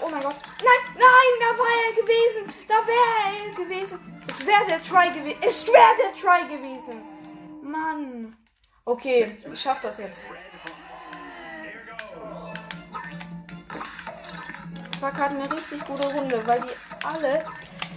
Oh 0.00 0.08
mein 0.10 0.22
Gott. 0.22 0.36
Nein, 0.58 0.96
nein, 0.96 1.30
da 1.40 1.58
war 1.58 1.66
er 1.66 2.02
gewesen. 2.02 2.52
Da 2.68 2.74
wäre 2.86 3.48
er 3.48 3.54
gewesen. 3.54 4.22
Es 4.28 4.46
wäre 4.46 4.66
der 4.66 4.82
Try 4.82 5.10
gewesen. 5.12 5.38
Es 5.40 5.66
wäre 5.66 5.96
der 5.98 6.12
Try 6.12 6.46
gewesen. 6.46 7.02
Mann. 7.62 8.36
Okay, 8.84 9.38
ich 9.50 9.60
schaff 9.62 9.80
das 9.80 9.96
jetzt. 9.96 10.26
Das 14.90 15.00
war 15.00 15.10
gerade 15.10 15.36
eine 15.36 15.50
richtig 15.50 15.82
gute 15.86 16.06
Runde, 16.12 16.46
weil 16.46 16.60
die 16.60 17.06
alle 17.06 17.46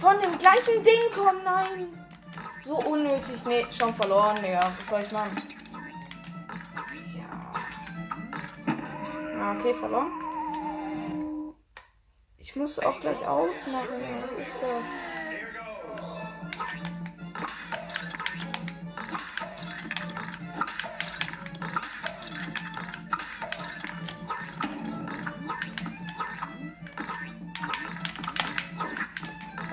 von 0.00 0.18
dem 0.22 0.38
gleichen 0.38 0.82
Ding 0.82 1.10
kommen. 1.14 1.44
Nein. 1.44 2.06
So 2.64 2.76
unnötig. 2.76 3.44
Nee, 3.44 3.66
schon 3.70 3.92
verloren, 3.94 4.36
Digga. 4.42 4.72
Was 4.78 4.88
soll 4.88 5.02
ich 5.02 5.12
machen? 5.12 5.57
Okay, 9.58 9.74
verloren. 9.74 10.12
Ich 12.36 12.54
muss 12.54 12.78
auch 12.78 13.00
gleich 13.00 13.26
ausmachen. 13.26 14.22
Was 14.22 14.32
ist 14.34 14.58
das? 14.62 14.86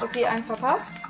Okay, 0.01 0.25
einen 0.25 0.43
verpasst. 0.43 1.04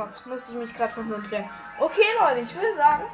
Gott, 0.00 0.26
muss 0.26 0.48
ich 0.48 0.54
mich 0.54 0.74
gerade 0.74 0.94
konzentrieren. 0.94 1.44
Okay, 1.78 2.00
Leute, 2.18 2.40
ich 2.40 2.54
würde 2.54 2.74
sagen, 2.74 3.04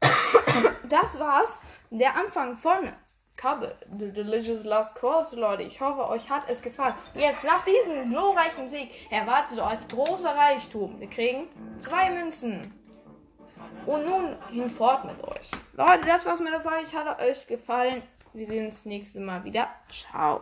das 0.88 1.18
war's. 1.18 1.58
Der 1.90 2.16
Anfang 2.16 2.56
von 2.56 2.92
Cubble, 3.36 3.76
The 3.98 4.12
Delicious 4.12 4.62
Last 4.62 4.94
Course, 4.94 5.34
Leute. 5.34 5.64
Ich 5.64 5.80
hoffe, 5.80 6.08
euch 6.08 6.30
hat 6.30 6.48
es 6.48 6.62
gefallen. 6.62 6.94
Jetzt, 7.14 7.44
nach 7.44 7.64
diesem 7.64 8.08
glorreichen 8.08 8.68
Sieg, 8.68 9.10
erwartet 9.10 9.58
euch 9.58 9.88
großer 9.88 10.36
Reichtum. 10.36 11.00
Wir 11.00 11.10
kriegen 11.10 11.48
zwei 11.78 12.10
Münzen. 12.10 12.72
Und 13.84 14.06
nun 14.06 14.36
hinfort 14.50 15.04
mit 15.04 15.22
euch. 15.24 15.50
Leute, 15.72 16.06
das 16.06 16.24
war's 16.24 16.38
mit 16.38 16.52
der 16.52 16.60
Folge. 16.60 16.84
Ich 16.86 16.94
hatte 16.94 17.20
euch 17.20 17.46
gefallen. 17.48 18.02
Wir 18.32 18.46
sehen 18.46 18.66
uns 18.66 18.84
nächstes 18.84 19.20
Mal 19.20 19.42
wieder. 19.42 19.68
Ciao. 19.90 20.40